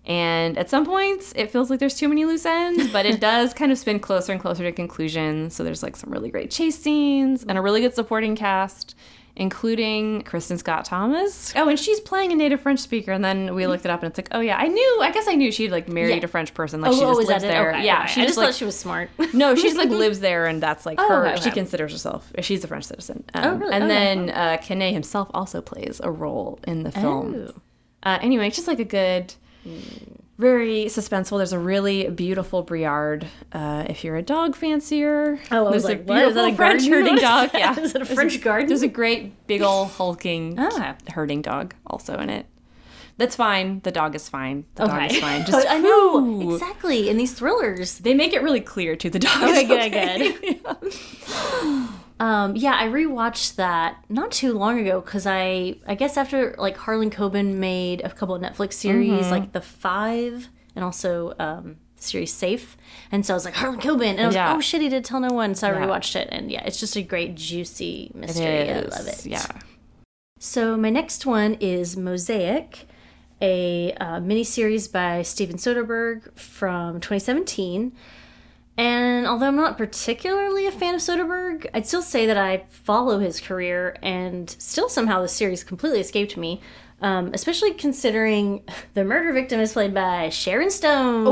[0.08, 3.52] And at some points, it feels like there's too many loose ends, but it does
[3.52, 5.50] kind of spin closer and closer to conclusion.
[5.50, 8.94] So there's like some really great chase scenes and a really good supporting cast,
[9.36, 11.52] including Kristin Scott Thomas.
[11.54, 13.12] Oh, and she's playing a native French speaker.
[13.12, 14.98] And then we looked it up, and it's like, oh yeah, I knew.
[15.02, 16.24] I guess I knew she'd like married Yeah.
[16.24, 16.80] a French person.
[16.80, 17.70] Like she oh, just is lives there.
[17.74, 19.10] Okay, yeah, she I just just like thought she was smart.
[19.34, 21.26] no, she's like lives there, and that's like Oh, her.
[21.28, 21.50] okay, She okay.
[21.52, 22.32] considers herself.
[22.40, 23.24] She's a French citizen.
[23.34, 23.72] Um, Oh, really?
[23.74, 27.34] And then uh, Canet himself also plays a role in the film.
[27.54, 27.60] Oh.
[28.02, 29.34] Uh, anyway, it's just like a good,
[30.38, 31.38] very suspenseful.
[31.38, 33.26] There's a really beautiful Briard.
[33.52, 36.22] Uh, if you're a dog fancier, Oh, I was there's like, what?
[36.22, 37.50] Is that a French herding dog.
[37.54, 38.68] Yeah, Is it a There's French garden?
[38.68, 40.96] There's a great big old hulking Ah.
[41.08, 42.46] herding dog also in it.
[43.16, 43.80] That's fine.
[43.80, 44.64] The dog is fine.
[44.76, 45.44] The dog is fine.
[45.46, 47.98] Just I know exactly in these thrillers.
[47.98, 49.42] They make it really clear to the dog.
[49.42, 51.90] Okay, is good, okay.
[52.20, 56.76] Um, yeah, I rewatched that not too long ago because I, I guess after like
[56.76, 59.30] Harlan Coben made a couple of Netflix series, Mm-hmm.
[59.30, 62.76] like The Five, and also um, the series Safe,
[63.12, 64.48] and so I was like Harlan Coben, and I was Yeah.
[64.48, 65.86] like, oh shit, he did Tell No One, so I Yeah.
[65.86, 68.68] rewatched it, and yeah, it's just a great juicy mystery.
[68.70, 69.24] I love it.
[69.24, 69.46] Yeah.
[70.40, 72.86] So my next one is Mosaic,
[73.40, 77.92] a uh, miniseries by Steven Soderbergh from 2017.
[78.78, 83.18] And although I'm not particularly a fan of Soderbergh, I'd still say that I follow
[83.18, 86.60] his career, and still somehow the series completely escaped me.
[87.00, 88.64] Um, especially considering
[88.94, 91.26] the murder victim is played by Sharon Stone.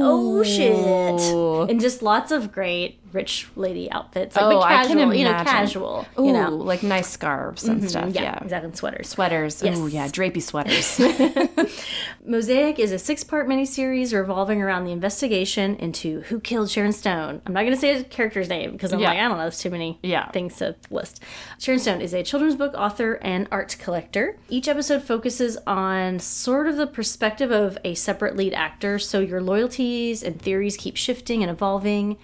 [0.00, 1.70] Oh shit!
[1.70, 5.24] And just lots of great rich lady outfits, like Oh, but I can casual, you
[5.24, 8.14] know, casual, Ooh, you know, like nice scarves and stuff.
[8.14, 8.38] yeah, Yeah.
[8.42, 9.08] exactly, and sweaters.
[9.10, 9.62] Sweaters.
[9.62, 9.76] Yes.
[9.78, 10.06] Oh, yeah.
[10.08, 10.98] Drapey sweaters.
[12.22, 17.40] Mosaic is a six part miniseries revolving around the investigation into who killed Sharon Stone.
[17.46, 19.08] I'm not going to say his character's name because I'm Yeah.
[19.08, 20.30] like, I don't know, there's too many Yeah.
[20.30, 21.22] things to list.
[21.58, 24.36] Sharon Stone is a children's book author and art collector.
[24.50, 29.40] Each episode focuses on sort of the perspective of a separate lead actor, so your
[29.40, 32.18] loyalties and theories keep shifting and evolving.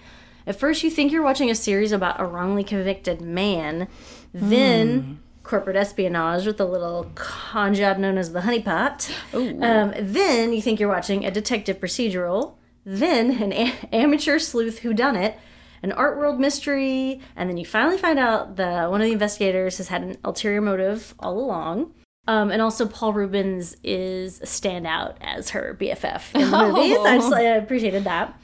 [0.45, 3.87] At first, you think you're watching a series about a wrongly convicted man,
[4.31, 5.13] then hmm.
[5.47, 9.09] Corporate espionage with a little con job known as the honeypot.
[9.33, 15.35] Um, then you think you're watching a detective procedural, then an a- amateur sleuth whodunit,
[15.81, 19.77] an art world mystery, and then you finally find out that one of the investigators
[19.77, 21.93] has had an ulterior motive all along.
[22.27, 26.97] Um, and also, Paul Reubens is a standout as her BFF in the movies.
[26.99, 28.37] I, just, I appreciated that.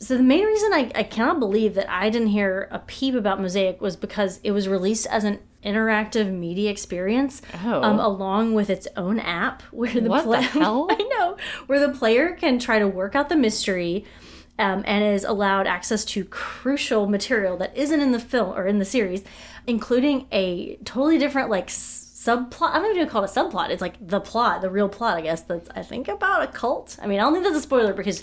[0.00, 3.40] So the main reason I, I cannot believe that I didn't hear a peep about
[3.40, 7.82] Mosaic was because it was released as an interactive media experience, Oh.
[7.82, 10.86] um, along with its own app where the What the hell?
[10.90, 14.04] I know where the player can try to work out the mystery.
[14.56, 18.78] Um, and is allowed access to crucial material that isn't in the film or in
[18.78, 19.24] the series,
[19.66, 22.70] including a totally different like s- subplot.
[22.70, 23.70] I don't even call it a subplot.
[23.70, 25.40] It's like the plot, the real plot, I guess.
[25.40, 26.96] That's I think about a cult.
[27.02, 28.22] I mean, I don't think that's a spoiler because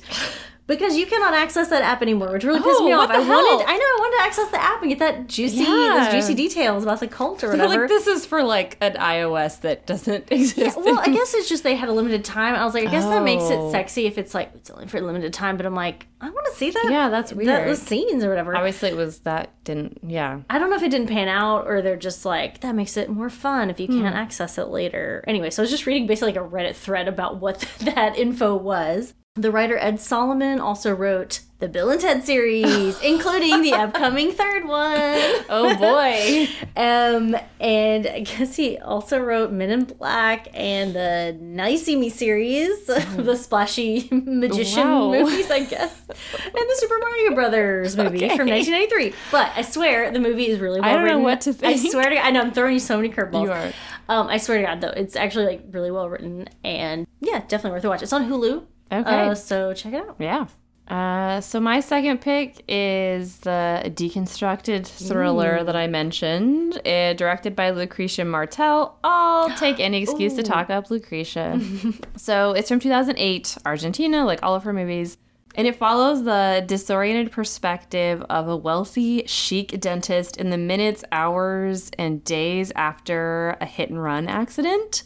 [0.71, 3.15] because you cannot access that app anymore, which really pissed Oh, me what off.
[3.15, 5.57] I the wanted, I know, I wanted to access the app and get that juicy,
[5.63, 6.09] Yeah.
[6.11, 7.81] those juicy details about the cult or They're whatever.
[7.83, 10.77] like this is for like an iOS that doesn't exist.
[10.77, 12.55] well, I guess it's just they had a limited time.
[12.55, 13.71] I was like, I guess that makes it Oh.
[13.71, 15.57] sexy if it's like it's only for a limited time.
[15.57, 16.87] But I'm like, I want to see that.
[16.89, 17.67] Yeah, that's that- weird.
[17.67, 18.55] those scenes or whatever.
[18.55, 19.99] Obviously, it was that didn't.
[20.07, 20.39] Yeah.
[20.49, 23.09] I don't know if it didn't pan out or they're just like that makes it
[23.09, 24.01] more fun if you Hmm.
[24.01, 25.23] can't access it later.
[25.27, 28.55] Anyway, so I was just reading basically like a Reddit thread about what that info
[28.55, 29.13] was.
[29.35, 34.67] The writer Ed Solomon also wrote the Bill and Ted series, including the upcoming third
[34.67, 35.45] one.
[35.47, 36.49] Oh boy.
[36.75, 41.95] Um, and I guess he also wrote Men in Black and the Now You See
[41.95, 45.11] Me series, the splashy magician Wow.
[45.11, 48.35] movies, I guess, and the Super Mario Brothers movie Okay.
[48.37, 49.13] from 1993.
[49.31, 52.09] But I swear the movie is really well I don't know what to I swear
[52.09, 53.43] to God, I know I'm throwing you so many curveballs.
[53.43, 53.71] You are.
[54.09, 57.71] Um, I swear to God, though, it's actually like really well written and yeah, definitely
[57.71, 58.01] worth a watch.
[58.01, 58.63] It's on Hulu.
[58.91, 59.29] Okay.
[59.29, 60.15] Uh, so check it out.
[60.19, 60.47] Yeah.
[60.87, 67.71] Uh, so my second pick is the deconstructed thriller that I mentioned, uh, directed by
[67.71, 68.97] Lucrecia Martel.
[69.01, 71.57] I'll take any excuse to talk up Lucrecia.
[72.17, 75.17] so it's from 2008, Argentina, like all of her movies.
[75.55, 81.91] And it follows the disoriented perspective of a wealthy, chic dentist in the minutes, hours,
[81.97, 85.03] and days after a hit and run accident.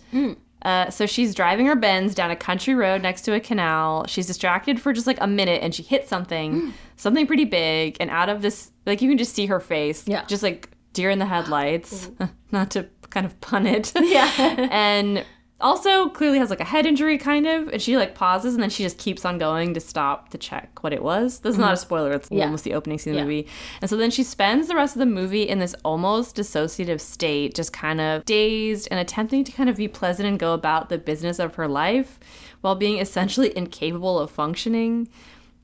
[0.65, 4.05] Uh, so she's driving her Benz down a country road next to a canal.
[4.07, 7.97] She's distracted for just like a minute and she hits something, something pretty big.
[7.99, 10.25] And out of this, like you can just see her face, Yeah.
[10.25, 12.09] just like deer in the headlights,
[12.51, 13.93] not to kind of pun it.
[14.01, 14.31] Yeah.
[14.71, 15.23] and
[15.65, 18.69] also clearly has like a head injury kind of and she like pauses and then
[18.69, 21.39] she just keeps on going to stop to check what it was.
[21.39, 22.11] This is not a spoiler.
[22.13, 22.37] It's Mm-hmm.
[22.37, 22.45] Yeah.
[22.45, 23.47] almost the opening scene of the movie.
[23.81, 27.55] And so then she spends the rest of the movie in this almost dissociative state
[27.55, 30.97] just kind of dazed and attempting to kind of be pleasant and go about the
[30.97, 32.19] business of her life
[32.61, 35.07] while being essentially incapable of functioning.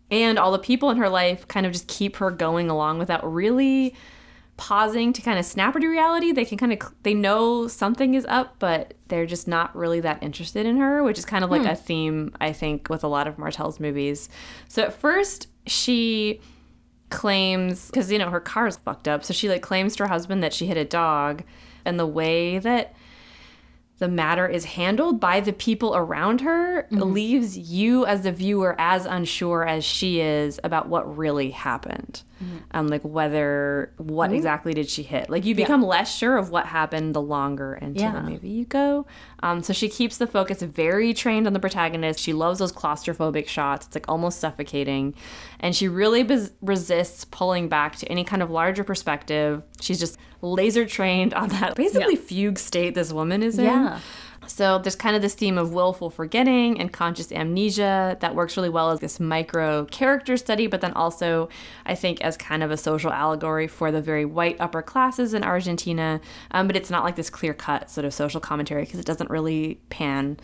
[0.09, 3.23] And all the people in her life kind of just keep her going along without
[3.31, 3.95] really
[4.61, 6.31] pausing to kind of snap her to reality.
[6.31, 10.21] They can kind of they know something is up but they're just not really that
[10.21, 11.69] interested in her which is kind of like hmm.
[11.69, 14.29] a theme i think with a lot of martel's movies.
[14.67, 16.41] So at first she
[17.09, 20.09] claims because you know her car is fucked up so she like claims to her
[20.09, 21.43] husband that she hit a dog
[21.83, 22.93] and the way that
[23.97, 27.01] the matter is handled by the people around her mm-hmm.
[27.11, 32.21] leaves you as the viewer as unsure as she is about what really happened
[32.71, 35.29] um like whether what exactly did she hit?
[35.29, 38.11] Like you become less sure of what happened the longer into Yeah.
[38.13, 39.05] the movie you go.
[39.43, 42.19] Um so she keeps the focus very trained on the protagonist.
[42.19, 43.87] She loves those claustrophobic shots.
[43.87, 45.13] It's like almost suffocating.
[45.59, 49.63] And she really bes- resists pulling back to any kind of larger perspective.
[49.79, 53.65] She's just laser trained on that basically fugue state this woman is in.
[53.65, 53.99] Yeah.
[54.47, 58.69] So there's kind of this theme of willful forgetting and conscious amnesia that works really
[58.69, 61.47] well as this micro character study, but then also
[61.85, 65.43] I think as kind of a social allegory for the very white upper classes in
[65.43, 66.19] Argentina.
[66.51, 69.29] Um, but it's not like this clear cut sort of social commentary because it doesn't
[69.29, 70.37] really pan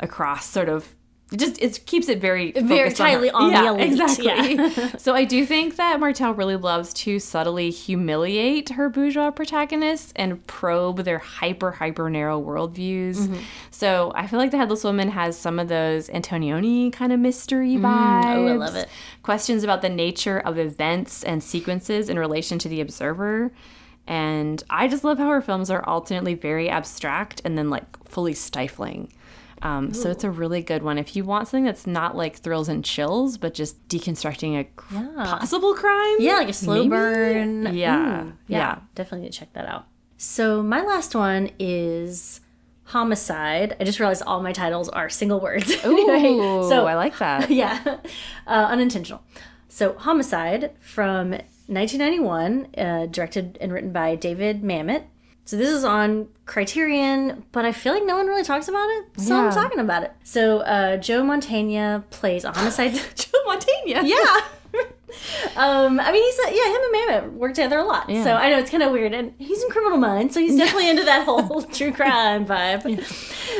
[0.00, 0.94] across sort of.
[1.32, 4.98] It just it keeps it very Very on tightly on the yeah, elite, exactly.
[4.98, 10.46] so I do think that Martel really loves to subtly humiliate her bourgeois protagonists and
[10.46, 13.16] probe their hyper hyper narrow worldviews.
[13.16, 13.40] Mm-hmm.
[13.70, 17.76] So I feel like the Headless Woman has some of those Antonioni kind of mystery
[17.76, 18.24] vibes.
[18.24, 18.88] oh, I love it.
[19.22, 23.50] Questions about the nature of events and sequences in relation to the observer.
[24.06, 28.34] And I just love how her films are alternately very abstract and then like fully
[28.34, 29.10] stifling.
[29.64, 32.68] Um, so it's a really good one if you want something that's not like thrills
[32.68, 36.16] and chills, but just deconstructing a cr- possible crime.
[36.18, 36.88] Yeah, like a slow maybe?
[36.90, 37.74] burn.
[37.74, 38.80] Yeah, Ooh, yeah.
[38.94, 39.86] Definitely need to check that out.
[40.18, 42.42] So my last one is
[42.84, 43.74] Homicide.
[43.80, 45.74] I just realized all my titles are single words.
[45.84, 47.50] Anyway, Ooh, so I like that.
[47.62, 47.98] yeah,
[48.46, 49.22] uh, unintentional.
[49.68, 55.04] So Homicide from 1991, uh, directed and written by David Mamet.
[55.46, 59.20] So this is on Criterion, but I feel like no one really talks about it,
[59.20, 60.12] so I'm talking about it.
[60.24, 62.94] So uh, Joe Mantegna plays a homicide.
[63.14, 64.06] Joe Montana.
[64.08, 64.40] yeah.
[65.56, 68.08] Um, I mean, he's a, yeah, him and Mamet work together a lot.
[68.08, 68.24] Yeah.
[68.24, 70.88] So I know it's kind of weird, and he's in Criminal Minds, so he's definitely
[70.90, 72.84] into that whole true crime vibe.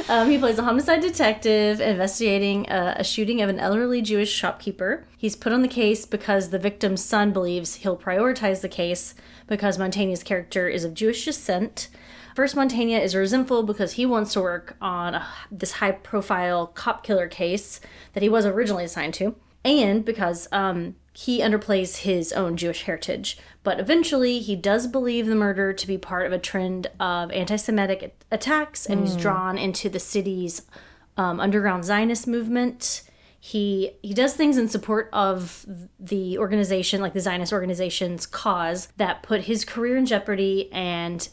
[0.09, 5.07] Um, he plays a homicide detective investigating a, a shooting of an elderly Jewish shopkeeper.
[5.17, 9.15] He's put on the case because the victim's son believes he'll prioritize the case
[9.47, 11.89] because Mantegna's character is of Jewish descent.
[12.35, 17.05] First, Montaigne is resentful because he wants to work on a, this high profile cop
[17.05, 17.81] killer case
[18.13, 23.39] that he was originally assigned to, and because um, he underplays his own Jewish heritage.
[23.63, 27.57] But eventually, he does believe the murder to be part of a trend of anti
[27.57, 30.63] Semitic attacks, and he's drawn into the city's
[31.17, 33.03] um, underground Zionist movement.
[33.39, 35.65] He he does things in support of
[36.01, 40.71] the organization, like the Zionist organization's cause, that put his career in jeopardy.
[40.73, 41.27] And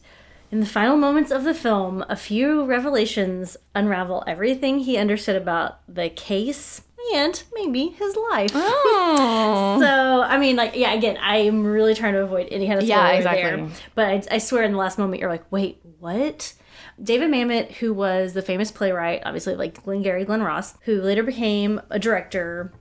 [0.51, 5.79] in the final moments of the film, a few revelations unravel everything he understood about
[5.87, 6.81] the case
[7.15, 8.51] and maybe his life.
[8.53, 9.77] Oh.
[9.81, 10.93] So I mean, like, yeah.
[10.93, 13.41] Again, I am really trying to avoid any kind of spoiler Yeah, exactly.
[13.43, 13.69] there.
[13.95, 16.53] But I, I swear, in the last moment, you're like, wait, what?
[17.01, 21.81] David Mamet, who was the famous playwright, obviously like Glengarry Glen Ross, who later became
[21.89, 22.71] a director,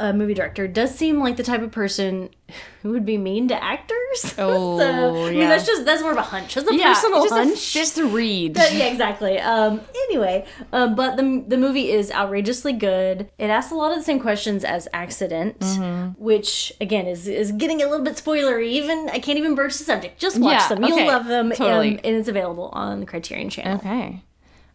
[0.00, 2.30] a movie director, does seem like the type of person
[2.82, 4.34] who would be mean to actors.
[4.38, 5.48] Oh, so, I mean, yeah.
[5.48, 6.54] that's just that's more of a hunch.
[6.54, 7.52] That's a yeah, personal just hunch.
[7.52, 8.54] A, just a read.
[8.60, 9.38] But yeah, exactly.
[9.38, 13.30] Um, anyway, um, but the the movie is outrageously good.
[13.38, 16.22] It asks a lot of the same questions as Accident, Mm-hmm.
[16.22, 18.68] which again is is getting a little bit spoilery.
[18.68, 20.18] Even I can't even broach the subject.
[20.18, 20.84] Just watch Yeah, them.
[20.84, 21.50] You'll okay, love them.
[21.52, 21.92] totally.
[21.94, 23.76] Um, and it's available on the Criterion Channel.
[23.76, 24.22] Okay.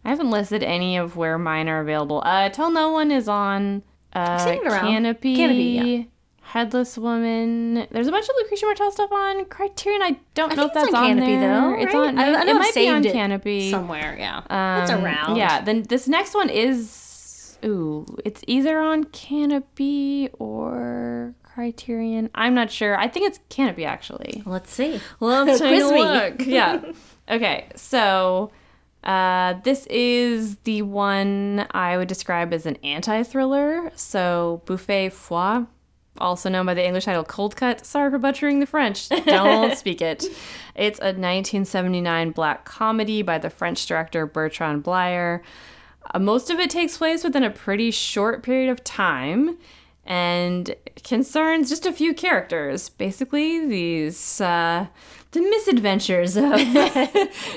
[0.04, 2.22] I haven't listed any of where mine are available.
[2.24, 3.82] Uh, Tell No One is on
[4.16, 4.86] uh, seen it around.
[4.86, 5.36] Kanopy.
[5.36, 6.04] Kanopy, yeah.
[6.42, 7.86] Headless Woman.
[7.90, 10.00] There's a bunch of Lucrecia Martel stuff on Criterion.
[10.02, 11.60] I don't I know if that's it's on Kanopy there.
[11.60, 11.74] though.
[11.80, 12.18] It's on.
[12.18, 13.70] I, I know it might be on Kanopy.
[13.70, 14.16] somewhere.
[14.18, 15.36] Yeah, it's Um, around.
[15.36, 15.60] Yeah.
[15.62, 17.58] Then this next one is.
[17.64, 22.30] Ooh, it's either on Kanopy or Criterion.
[22.34, 22.96] I'm not sure.
[22.98, 24.42] I think it's Kanopy actually.
[24.46, 25.00] Let's see.
[25.20, 26.46] Let's take a look.
[26.46, 26.80] Yeah.
[27.28, 27.66] Okay.
[27.74, 28.52] So
[29.06, 33.92] uh, this is the one I would describe as an anti-thriller.
[33.94, 35.68] So Buffet Froid,
[36.18, 37.86] also known by the English title Cold Cut.
[37.86, 39.08] Sorry for butchering the French.
[39.26, 40.24] Don't speak it.
[40.74, 45.40] It's a 1979 black comedy by the French director Bertrand Blier.
[46.12, 49.56] Uh, most of it takes place within a pretty short period of time
[50.04, 52.88] and concerns just a few characters.
[52.88, 54.86] Basically, these uh,
[55.36, 56.52] the misadventures of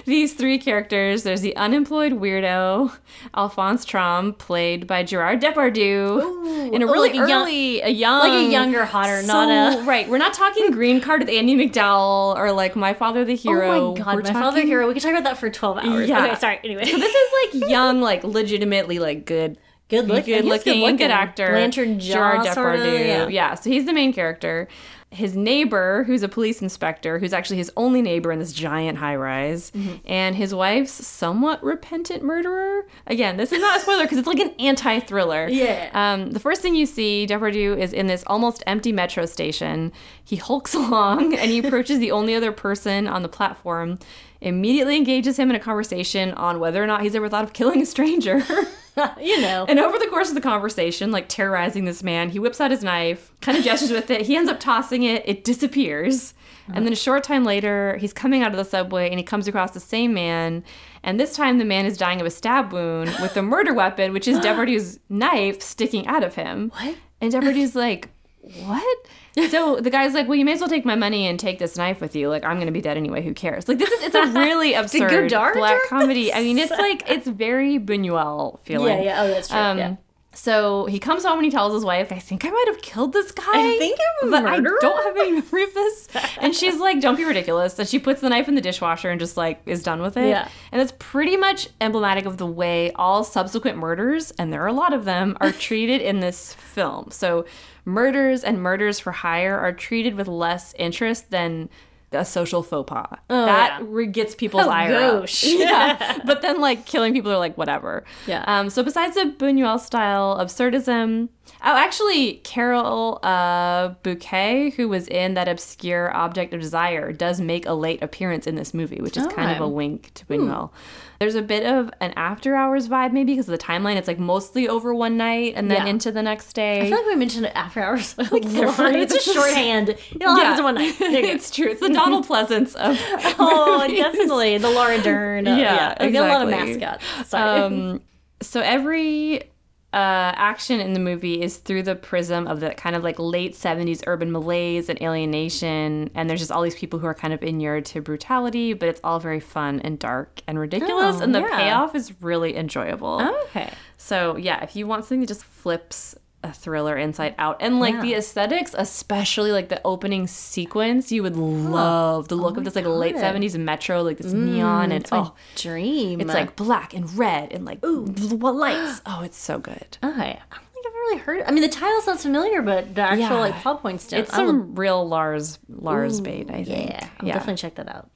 [0.06, 1.24] these three characters.
[1.24, 2.96] There's the unemployed weirdo
[3.36, 7.90] Alphonse Traum, played by Gerard Depardieu, in a oh, really like a young- early, a
[7.90, 10.08] young, like a younger, hotter, not a- right.
[10.10, 13.70] We're not talking Green Card with Andie MacDowell or like My Father the Hero.
[13.72, 14.88] Oh my god, We're my father talking- hero.
[14.88, 16.08] We could talk about that for twelve hours.
[16.08, 16.26] Yeah.
[16.26, 16.60] Okay, sorry.
[16.64, 19.58] Anyway, So this is like young, like legitimately like good
[19.90, 21.08] good look, good looking, good, looking.
[21.12, 21.52] actor.
[21.54, 22.14] Lantern jaw,
[22.44, 23.32] Gerard sort of, Depardieu.
[23.32, 23.56] yeah.
[23.56, 24.68] so he's the main character.
[25.12, 29.16] His neighbor, who's a police inspector, who's actually his only neighbor in this giant high
[29.16, 29.96] rise, Mm-hmm.
[30.06, 32.86] and his wife's somewhat repentant murderer.
[33.08, 35.48] Again, this is not a spoiler because it's like an anti thriller.
[35.50, 35.90] Yeah.
[35.94, 39.92] Um, the first thing you see, Depardieu is in this almost empty metro station.
[40.24, 43.98] He hulks along and he approaches the only other person on the platform,
[44.42, 47.82] immediately engages him in a conversation on whether or not he's ever thought of killing
[47.82, 48.38] a stranger.
[49.22, 49.66] you know.
[49.68, 52.84] And over the course of the conversation, like terrorizing this man, he whips out his
[52.84, 54.22] knife, kind of gestures with it.
[54.22, 55.24] He ends up tossing it.
[55.28, 56.34] It disappears.
[56.72, 59.48] And then a short time later, he's coming out of the subway and he comes
[59.48, 60.64] across the same man.
[61.02, 64.14] And this time, the man is dying of a stab wound with the murder weapon,
[64.14, 66.72] which is Depardieu's knife, sticking out of him.
[66.76, 66.96] What?
[67.22, 68.10] And Depardieu's like,
[68.42, 68.98] what?
[69.50, 71.76] So the guy's like, well, you may as well take my money and take this
[71.78, 72.30] knife with you.
[72.30, 73.24] Like, I'm gonna be dead anyway.
[73.24, 73.68] Who cares?
[73.68, 76.34] Like, this is it's a really absurd black comedy.
[76.34, 79.00] I mean, it's like it's very Buñuel feeling.
[79.00, 79.22] Yeah, yeah.
[79.24, 79.58] Oh, that's true.
[79.58, 79.96] Um, yeah.
[80.40, 83.12] So he comes home and he tells his wife, "I think I might have killed
[83.12, 83.44] this guy.
[83.46, 86.08] I think I'm a but murderer." I don't have any memory of this."
[86.40, 89.20] and she's like, "Don't be ridiculous." So she puts the knife in the dishwasher and
[89.20, 90.30] just like is done with it.
[90.30, 90.48] Yeah.
[90.72, 94.74] And that's pretty much emblematic of the way all subsequent murders, and there are a
[94.74, 97.12] lot of them, are treated in this film.
[97.12, 97.46] So
[97.84, 101.70] murders and murders for hire are treated with less interest than
[102.12, 103.18] a social faux pas.
[103.28, 104.06] that yeah.
[104.06, 105.30] gets people's Oh, ire up.
[105.44, 106.20] yeah.
[106.26, 108.04] But then like killing people are like whatever.
[108.28, 108.44] Yeah.
[108.48, 111.30] Um, so besides the Buñuel style absurdism,
[111.64, 117.66] oh, actually, Carole uh, Bouquet, who was in that obscure Object of Desire, does make
[117.66, 119.66] a late appearance in this movie, which is kind of Oh.
[119.66, 120.72] a wink to Buñuel.
[121.20, 123.98] There's a bit of an after hours vibe, maybe because of the timeline.
[123.98, 125.90] It's like mostly over one night and then Yeah.
[125.92, 126.80] into the next day.
[126.80, 128.16] I feel like we mentioned it after hours.
[128.32, 129.90] Like it's a shorthand.
[129.90, 130.96] It all happens in one night.
[131.02, 131.68] It's true.
[131.72, 132.98] It's the Donald Pleasence of
[133.38, 134.00] Oh, movies.
[134.02, 135.46] definitely the Laura Dern.
[135.48, 137.04] uh, Yeah, I get a lot of mascots.
[137.30, 137.60] Sorry.
[137.62, 138.02] Um,
[138.42, 139.44] so every
[139.92, 143.56] uh, action in the movie is through the prism of the kind of like late
[143.56, 146.12] 70s urban malaise and alienation.
[146.14, 149.02] And there's just all these people who are kind of inured to brutality, but it's
[149.04, 151.18] all very fun and dark and ridiculous.
[151.20, 151.58] Oh, and the yeah.
[151.58, 153.20] payoff is really enjoyable.
[153.50, 153.72] Okay.
[153.98, 157.96] So, yeah, if you want something that just flips a thriller inside out and like
[157.96, 158.02] Yeah.
[158.02, 162.86] the aesthetics, especially like the opening sequence, you would love the look of this like
[162.86, 166.22] late 70s metro, like this neon and Mm, It's oh, dream.
[166.22, 168.06] it's like black and red and like ooh,
[168.38, 169.02] what lights.
[169.06, 169.98] Oh, it's so good.
[170.02, 170.40] don't think
[170.88, 171.44] I've really heard.
[171.46, 173.34] I mean, the title sounds familiar, but the actual Yeah.
[173.40, 174.22] like plot points don't.
[174.22, 176.90] It's some real Lars Lars bait, I think.
[176.92, 178.10] yeah, I'll definitely check that out.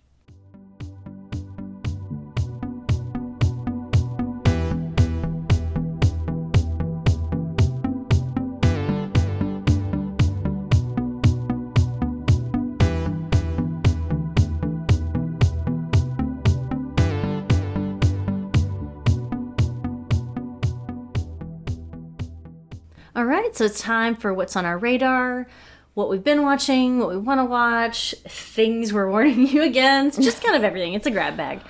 [23.54, 25.48] So it's time for what's on our radar,
[25.94, 30.44] what we've been watching, what we want to watch, things we're warning you against, just
[30.44, 30.94] kind of everything.
[30.94, 31.62] It's a grab bag.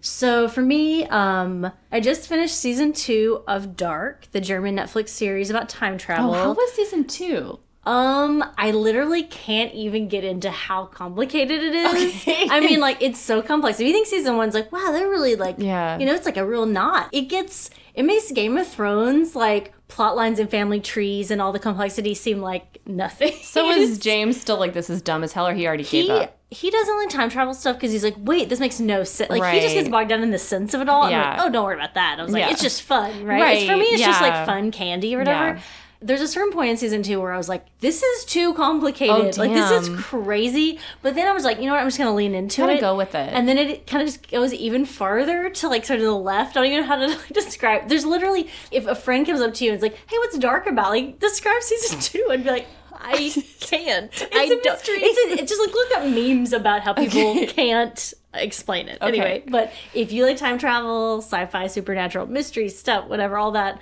[0.00, 5.50] So for me, um, I just finished season two of Dark, the German Netflix series
[5.50, 6.30] about time travel.
[6.30, 7.58] Oh, how was season two?
[7.86, 12.16] Um, I literally can't even get into how complicated it is.
[12.22, 12.48] Okay.
[12.50, 13.78] I mean, like it's so complex.
[13.78, 15.96] If you think season one's like, wow, they're really like, Yeah.
[15.96, 17.08] you know, it's like a real knot.
[17.12, 21.52] It gets, it makes Game of Thrones like plot lines and family trees and all
[21.52, 23.32] the complexity seem like nothing.
[23.42, 26.10] So is James still like this is dumb as hell, or he already he gave
[26.10, 26.32] up?
[26.50, 29.30] he doesn't like time travel stuff because he's like, wait, this makes no sense.
[29.30, 31.04] Like he just gets bogged down in the sense of it all.
[31.04, 31.30] I'm Yeah.
[31.36, 32.18] like, oh, don't worry about that.
[32.18, 32.50] I was like, Yeah.
[32.50, 33.58] it's just fun, right?
[33.58, 35.54] It's, for me, it's just like fun candy or whatever.
[35.56, 35.60] Yeah.
[36.00, 39.38] There's a certain point in season two where I was like, this is too complicated.
[39.38, 40.78] Oh, like this is crazy.
[41.02, 41.80] But then I was like, you know what?
[41.80, 42.80] I'm just gonna lean into Gotta it.
[42.80, 43.32] go with it.
[43.32, 46.56] And then it kind of just goes even farther to like sort of the left.
[46.56, 47.88] I don't even know how to like, describe.
[47.88, 50.66] There's literally if a friend comes up to you and is like, "Hey, what's dark
[50.66, 53.30] about?" Like, describe season two, I'd be like, I
[53.60, 54.10] can't.
[54.34, 54.60] I a don't.
[54.66, 57.46] It's, a, it's just like look up memes about how people Okay.
[57.54, 58.98] can't explain it.
[59.00, 63.80] Anyway, but if you like time travel, sci-fi, supernatural, mystery stuff, whatever, all that,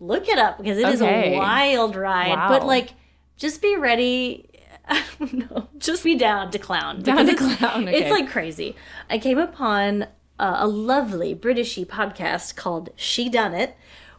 [0.00, 1.34] look it up because it is Okay.
[1.34, 2.30] a wild ride.
[2.30, 2.48] Wow.
[2.48, 2.90] But like,
[3.36, 4.48] just be ready.
[4.88, 5.68] I don't know.
[5.78, 7.02] Just be down to clown.
[7.02, 8.76] Down to it's- clown, It's like crazy.
[9.10, 10.02] I came upon
[10.38, 13.72] uh, a lovely Britishy podcast called Shedunnit,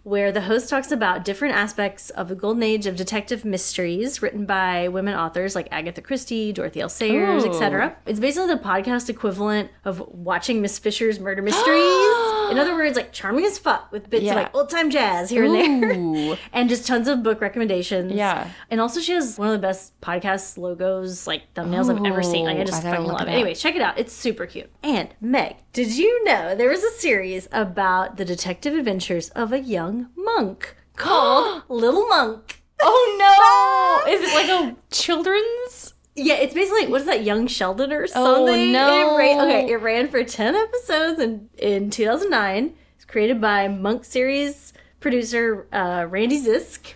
[0.03, 4.45] where the host talks about different aspects of the golden age of detective mysteries written
[4.45, 6.89] by women authors like Agatha Christie, Dorothy L.
[6.89, 7.95] Sayers, etc.
[8.05, 11.63] It's basically the podcast equivalent of watching Miss Fisher's murder mysteries.
[12.51, 14.31] In other words, like charming as fuck with bits Yeah.
[14.31, 16.37] of like old time jazz here and there.
[16.53, 18.13] And just tons of book recommendations.
[18.13, 18.49] Yeah.
[18.71, 22.45] And also she has one of the best podcast logos, like thumbnails I've ever seen.
[22.45, 23.31] Like I just I fucking love it it.
[23.31, 23.97] Anyway, check it out.
[23.97, 24.69] It's super cute.
[24.83, 29.59] And Meg, did you know there was a series about the detective adventures of a
[29.59, 32.61] young monk called Little Monk?
[32.79, 34.11] Oh no!
[34.13, 35.86] Is it like a children's?
[36.17, 38.31] Yeah, it's basically what is that, Young Sheldon or something?
[38.31, 38.71] Oh, something?
[38.71, 39.13] no.
[39.13, 42.73] It ran, okay, it ran for ten episodes in in 2009.
[42.95, 46.93] It's created by Monk series producer uh, Randy Zisk,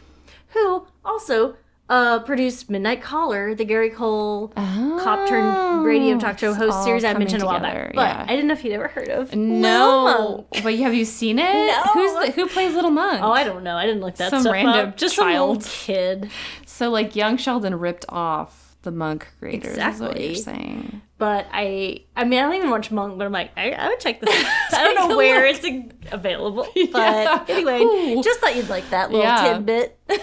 [0.49, 1.55] who also
[1.87, 7.03] uh, produced Midnight Caller, the Gary Cole cop turned radio talk show Oh, host series
[7.03, 7.91] I mentioned a while back.
[7.93, 8.23] But yeah.
[8.27, 10.03] I didn't know if you'd ever heard of No,
[10.49, 10.63] Monk.
[10.63, 11.43] but have you seen it?
[11.53, 11.81] No.
[11.93, 13.21] Who's the, who plays Little Monk?
[13.21, 13.75] Oh, I don't know.
[13.75, 14.97] I didn't look that Some random up.
[14.97, 15.65] Just some child.
[15.65, 16.31] kid.
[16.65, 19.77] so like young Sheldon ripped off the Monk creators.
[19.77, 21.01] Is what you're saying?
[21.17, 23.99] But I, I mean, I don't even watch Monk, but I'm like, I, I would
[23.99, 24.29] check this.
[24.29, 24.45] out.
[24.73, 25.63] I don't know where look.
[25.63, 27.45] it's available, but Yeah.
[27.47, 28.23] anyway, Ooh.
[28.23, 29.53] just thought you'd like that little Yeah.
[29.53, 29.97] tidbit.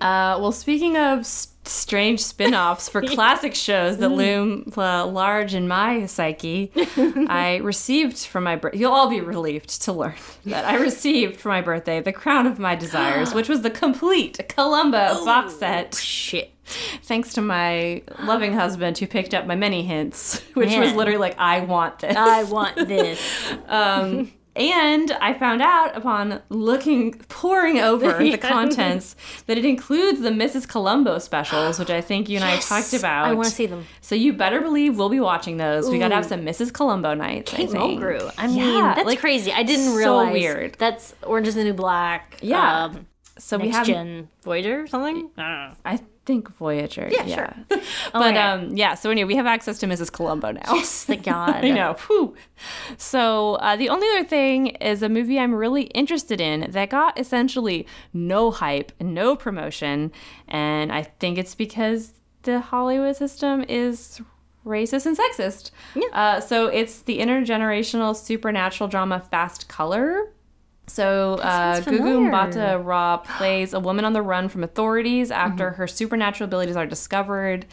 [0.00, 5.68] Uh, well, speaking of s- strange spin-offs for classic shows that loom uh, large in
[5.68, 6.72] my psyche,
[7.28, 8.78] I received for my birthday.
[8.78, 10.14] You'll all be relieved to learn
[10.46, 14.40] that I received for my birthday the Crown of My Desires, which was the complete
[14.48, 15.94] Columbo box set.
[15.94, 16.50] Shit.
[17.02, 21.38] Thanks to my loving husband who picked up my many hints, which was literally like,
[21.38, 22.16] I want this.
[22.16, 23.20] I want this.
[23.68, 29.14] Um, and I found out upon looking, poring over the contents,
[29.46, 30.68] that it includes the Mrs.
[30.68, 33.26] Columbo specials, which I think you and I talked about.
[33.26, 33.86] I want to see them.
[34.00, 35.88] So you better believe we'll be watching those.
[35.88, 36.72] We gotta have some Mrs.
[36.72, 37.54] Columbo nights.
[37.54, 38.00] I Kate think.
[38.00, 38.32] Mulgrew.
[38.36, 39.52] I mean, Yeah, that's like, crazy.
[39.52, 40.04] I didn't realize.
[40.04, 40.32] so realize.
[40.32, 40.74] weird.
[40.78, 42.38] That's Orange is the New Black.
[42.42, 42.84] Yeah.
[42.86, 43.06] Um,
[43.38, 43.86] So we Next have.
[43.86, 45.30] Gen Voyager or something?
[45.38, 45.72] I don't know.
[45.84, 47.08] I think Voyager.
[47.10, 47.54] Yeah, Yeah, sure.
[48.12, 48.38] but Okay.
[48.38, 48.94] um, yeah.
[48.94, 50.12] So anyway, we have access to Mrs.
[50.12, 50.60] Columbo now.
[50.74, 51.64] Yes, thank God.
[51.64, 51.94] I know.
[52.06, 52.34] Whew.
[52.98, 57.18] So uh, the only other thing is a movie I'm really interested in that got
[57.18, 60.12] essentially no hype no promotion,
[60.48, 62.12] and I think it's because
[62.42, 64.20] the Hollywood system is
[64.64, 65.70] racist and sexist.
[65.94, 66.08] Yeah.
[66.12, 70.32] Uh, so it's the intergenerational supernatural drama Fast Color.
[70.90, 72.30] So uh, Gugu.
[72.30, 75.76] Mbatha-Raw plays a woman on the run from authorities after Mm-hmm.
[75.76, 77.66] her supernatural abilities are discovered,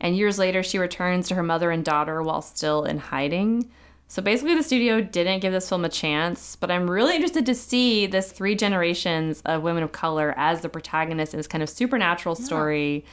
[0.00, 3.70] and years later she returns to her mother and daughter while still in hiding.
[4.08, 7.54] So basically, the studio didn't give this film a chance, but I'm really interested to
[7.54, 11.68] see this three generations of women of color as the protagonist in this kind of
[11.68, 13.04] supernatural story.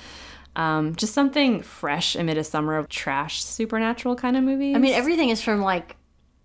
[0.55, 4.75] Um, just something fresh amid a summer of trash supernatural kind of movies.
[4.75, 5.96] I mean, everything is from like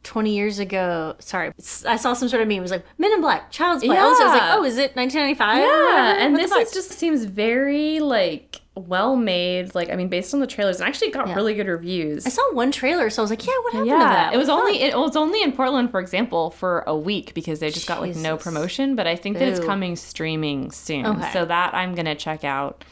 [0.04, 1.14] 20 years ago.
[1.18, 1.52] Sorry,
[1.86, 2.58] I saw some sort of meme.
[2.58, 3.96] It was like Men in Black, Child's Play.
[3.96, 5.58] Also, I was like, oh, is it 1995?
[5.58, 9.74] Yeah, and What this is just seems very like well made.
[9.74, 11.34] Like I mean, based on the trailers, and actually got Yeah.
[11.34, 12.26] really good reviews.
[12.26, 14.34] I saw one trailer, so I was like, yeah, what happened yeah, to that?
[14.34, 17.70] it was only it was only in Portland, for example, for a week because they
[17.70, 18.96] just got like no promotion.
[18.96, 21.30] But I think that it's coming streaming soon, Okay.
[21.32, 22.84] so that I'm gonna check out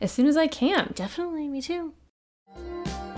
[0.00, 0.92] as soon as I can.
[0.94, 1.92] Definitely, me too.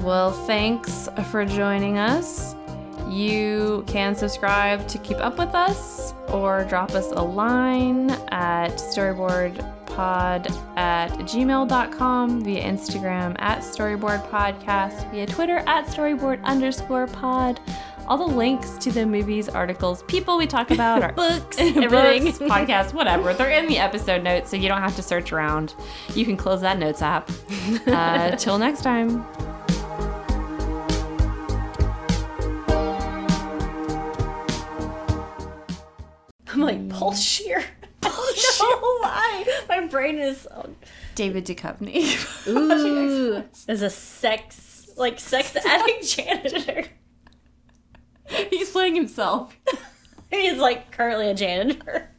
[0.01, 2.55] Well, thanks for joining us.
[3.09, 10.77] You can subscribe to keep up with us or drop us a line at storyboredpod
[10.77, 17.61] at gmail.com, via Instagram at storyboredpodcast, via Twitter at storybored underscore pod.
[18.07, 22.33] All the links to the movies, articles, people we talk about, our Books, books, everything.
[22.51, 23.33] podcasts, whatever.
[23.33, 25.75] They're in the episode notes, so you don't have to search around.
[26.15, 27.31] You can close that notes app.
[27.87, 29.25] Uh, till next time.
[36.55, 36.91] I'm like, mm.
[36.91, 37.65] Paul Scheer.
[38.05, 39.45] no lie.
[39.69, 40.47] My brain is.
[40.55, 40.71] Oh,
[41.17, 42.15] David Duchovny.
[42.49, 46.85] ooh, as a sex, like sex addict janitor.
[48.51, 49.57] He's playing himself.
[50.31, 52.11] He's like currently a janitor.